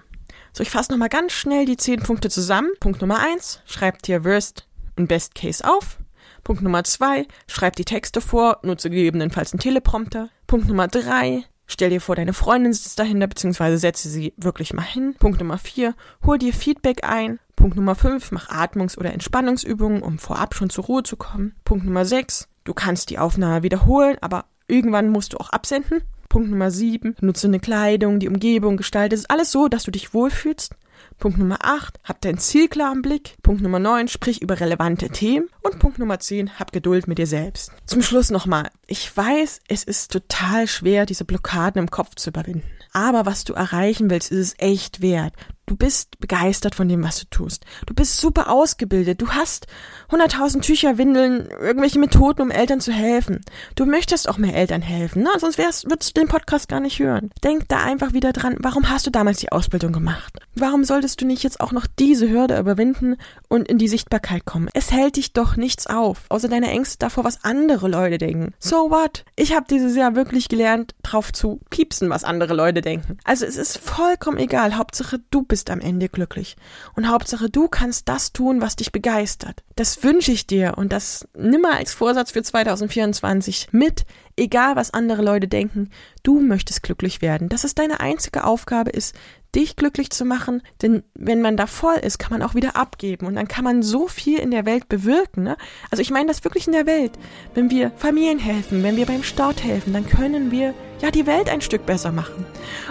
So, 0.54 0.64
ich 0.64 0.70
fasse 0.70 0.92
nochmal 0.92 1.10
ganz 1.10 1.34
schnell 1.34 1.66
die 1.66 1.78
zehn 1.78 2.02
Punkte 2.02 2.30
zusammen. 2.30 2.70
Punkt 2.80 3.02
Nummer 3.02 3.20
eins, 3.20 3.62
schreib 3.66 4.02
dir 4.04 4.24
Worst 4.24 4.68
und 4.96 5.08
Best 5.08 5.36
Case 5.36 5.68
auf. 5.68 5.98
Punkt 6.46 6.62
Nummer 6.62 6.84
zwei, 6.84 7.28
schreib 7.48 7.76
die 7.76 7.86
Texte 7.86 8.22
vor, 8.22 8.60
nutze 8.62 8.90
gegebenenfalls 8.90 9.52
einen 9.52 9.60
Teleprompter. 9.60 10.30
Punkt 10.48 10.68
Nummer 10.68 10.88
drei, 10.88 11.44
Stell 11.68 11.90
dir 11.90 12.02
vor, 12.02 12.16
deine 12.16 12.34
Freundin 12.34 12.74
sitzt 12.74 13.00
dahinter, 13.00 13.28
beziehungsweise 13.28 13.78
setze 13.78 14.10
sie 14.10 14.34
wirklich 14.38 14.74
mal 14.74 14.84
hin. 14.84 15.16
Punkt 15.18 15.40
Nummer 15.40 15.58
vier, 15.58 15.96
hol 16.26 16.38
dir 16.38 16.54
Feedback 16.54 17.04
ein. 17.04 17.40
Punkt 17.56 17.76
Nummer 17.76 17.96
fünf, 17.96 18.32
mach 18.32 18.50
Atmungs- 18.50 18.98
oder 18.98 19.14
Entspannungsübungen, 19.14 20.04
um 20.04 20.20
vorab 20.20 20.54
schon 20.54 20.70
zur 20.70 20.86
Ruhe 20.86 21.04
zu 21.04 21.18
kommen. 21.18 21.56
Punkt 21.64 21.86
Nummer 21.86 22.06
sechs, 22.06 22.48
du 22.66 22.74
kannst 22.74 23.10
die 23.10 23.18
Aufnahme 23.18 23.64
wiederholen, 23.64 24.18
aber 24.22 24.46
irgendwann 24.68 25.10
musst 25.10 25.34
du 25.34 25.38
auch 25.38 25.50
absenden. 25.50 26.02
Punkt 26.30 26.50
Nummer 26.50 26.70
sieben, 26.70 27.16
nutze 27.22 27.48
eine 27.48 27.60
Kleidung, 27.60 28.20
die 28.20 28.28
Umgebung, 28.28 28.78
gestalte 28.78 29.16
es 29.16 29.30
alles 29.30 29.52
so, 29.52 29.68
dass 29.68 29.84
du 29.84 29.92
dich 29.92 30.14
wohlfühlst. 30.14 30.76
Punkt 31.18 31.38
Nummer 31.38 31.60
8, 31.62 32.00
hab 32.04 32.22
dein 32.22 32.38
Ziel 32.38 32.68
klar 32.68 32.92
im 32.94 33.02
Blick. 33.02 33.38
Punkt 33.42 33.62
Nummer 33.62 33.80
9, 33.80 34.08
sprich 34.08 34.42
über 34.42 34.60
relevante 34.60 35.10
Themen. 35.10 35.50
Und 35.62 35.80
Punkt 35.80 35.98
Nummer 35.98 36.20
10, 36.20 36.60
hab 36.60 36.72
Geduld 36.72 37.08
mit 37.08 37.18
dir 37.18 37.28
selbst. 37.28 37.72
Zum 37.86 38.02
Schluss 38.02 38.30
nochmal. 38.30 38.70
Ich 38.86 39.16
weiß, 39.16 39.62
es 39.68 39.84
ist 39.84 40.12
total 40.12 40.68
schwer, 40.68 41.06
diese 41.06 41.26
Blockaden 41.26 41.80
im 41.80 41.90
Kopf 41.90 42.16
zu 42.16 42.30
überwinden. 42.30 42.64
Aber 42.94 43.26
was 43.26 43.44
du 43.44 43.54
erreichen 43.54 44.10
willst, 44.10 44.32
ist 44.32 44.40
es 44.40 44.56
echt 44.58 45.02
wert. 45.02 45.34
Du 45.68 45.76
bist 45.76 46.20
begeistert 46.20 46.76
von 46.76 46.88
dem, 46.88 47.04
was 47.04 47.20
du 47.20 47.26
tust. 47.26 47.66
Du 47.88 47.96
bist 47.96 48.18
super 48.18 48.52
ausgebildet. 48.52 49.20
Du 49.20 49.30
hast 49.30 49.66
100.000 50.12 50.62
Tücher, 50.62 51.00
Windeln, 51.00 51.50
irgendwelche 51.60 51.98
Methoden, 51.98 52.44
um 52.44 52.52
Eltern 52.52 52.82
zu 52.82 52.92
helfen. 52.92 53.42
Du 53.74 53.88
möchtest 53.88 54.30
auch 54.30 54.38
mehr 54.38 54.56
Eltern 54.56 54.84
helfen, 54.84 55.24
ne? 55.24 55.30
Sonst 55.40 55.58
wär's, 55.58 55.86
würdest 55.86 56.16
du 56.16 56.22
den 56.22 56.28
Podcast 56.28 56.70
gar 56.70 56.80
nicht 56.80 57.00
hören. 57.00 57.32
Denk 57.44 57.68
da 57.68 57.84
einfach 57.84 58.14
wieder 58.14 58.32
dran. 58.32 58.58
Warum 58.60 58.90
hast 58.90 59.08
du 59.08 59.10
damals 59.12 59.40
die 59.40 59.52
Ausbildung 59.52 59.92
gemacht? 59.92 60.38
Warum 60.54 60.84
solltest 60.84 61.20
du 61.22 61.26
nicht 61.26 61.42
jetzt 61.42 61.60
auch 61.60 61.72
noch 61.72 61.88
diese 61.98 62.30
Hürde 62.30 62.60
überwinden 62.60 63.18
und 63.48 63.68
in 63.68 63.80
die 63.80 63.88
Sichtbarkeit 63.88 64.46
kommen? 64.46 64.70
Es 64.74 64.92
hält 64.92 65.16
dich 65.16 65.34
doch 65.34 65.56
nichts 65.56 65.88
auf, 65.88 66.26
außer 66.30 66.48
deine 66.48 66.70
Ängste 66.70 67.00
davor, 67.00 67.24
was 67.24 67.44
andere 67.44 67.88
Leute 67.88 68.20
denken. 68.20 68.54
So 68.60 68.92
what? 68.92 69.26
Ich 69.36 69.56
habe 69.56 69.66
dieses 69.68 69.96
Jahr 69.96 70.16
wirklich 70.16 70.48
gelernt, 70.48 70.94
drauf 71.02 71.34
zu 71.34 71.60
piepsen, 71.72 72.12
was 72.12 72.24
andere 72.24 72.54
Leute 72.54 72.82
denken. 72.82 73.18
Also 73.24 73.46
es 73.46 73.58
ist 73.58 73.80
vollkommen 73.80 74.38
egal. 74.38 74.78
Hauptsache, 74.78 75.20
du 75.32 75.42
bist 75.42 75.55
bist 75.56 75.70
am 75.70 75.80
Ende 75.80 76.10
glücklich. 76.10 76.58
Und 76.98 77.10
Hauptsache, 77.10 77.50
du 77.50 77.70
kannst 77.70 78.10
das 78.10 78.34
tun, 78.34 78.60
was 78.60 78.76
dich 78.76 78.92
begeistert. 78.92 79.64
Das 79.78 80.04
wünsche 80.04 80.34
ich 80.34 80.46
dir 80.48 80.74
und 80.76 80.92
das 80.92 81.30
nimm 81.34 81.62
mal 81.62 81.78
als 81.78 81.94
Vorsatz 81.94 82.32
für 82.32 82.44
2024 82.44 83.70
mit 83.72 84.06
Egal, 84.38 84.76
was 84.76 84.94
andere 84.94 85.22
Leute 85.22 85.48
denken, 85.48 85.92
du 86.22 86.42
möchtest 86.42 86.84
glücklich 86.84 87.22
werden. 87.22 87.48
Dass 87.48 87.64
es 87.64 87.74
deine 87.74 88.02
einzige 88.02 88.44
Aufgabe 88.44 88.90
ist, 88.90 89.16
dich 89.56 89.76
glücklich 89.76 90.10
zu 90.10 90.26
machen, 90.26 90.62
denn 90.82 91.04
wenn 91.14 91.42
man 91.42 91.58
da 91.58 91.66
voll 91.68 91.96
ist, 91.96 92.20
kann 92.20 92.32
man 92.32 92.42
auch 92.42 92.56
wieder 92.56 92.76
abgeben 92.76 93.26
und 93.26 93.36
dann 93.36 93.48
kann 93.48 93.64
man 93.64 93.82
so 93.82 94.08
viel 94.08 94.40
in 94.40 94.52
der 94.52 94.66
Welt 94.66 94.90
bewirken. 94.90 95.44
Ne? 95.44 95.58
Also 95.90 96.02
ich 96.02 96.12
meine 96.12 96.28
das 96.28 96.44
wirklich 96.44 96.68
in 96.68 96.74
der 96.74 96.86
Welt. 96.86 97.14
Wenn 97.54 97.70
wir 97.70 97.92
Familien 97.96 98.40
helfen, 98.40 98.84
wenn 98.84 98.98
wir 98.98 99.06
beim 99.06 99.24
Start 99.24 99.64
helfen, 99.64 99.94
dann 99.94 100.06
können 100.06 100.52
wir 100.52 100.74
ja 101.02 101.12
die 101.12 101.26
Welt 101.26 101.50
ein 101.50 101.62
Stück 101.62 101.86
besser 101.86 102.12
machen. 102.12 102.46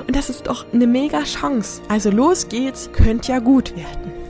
Und 0.07 0.17
das 0.17 0.31
ist 0.31 0.47
doch 0.47 0.65
eine 0.73 0.87
mega 0.87 1.23
Chance. 1.25 1.83
Also 1.89 2.11
los 2.11 2.49
geht's, 2.49 2.91
könnt 2.93 3.29
ja 3.29 3.39
gut 3.39 3.77
werden. 3.77 4.24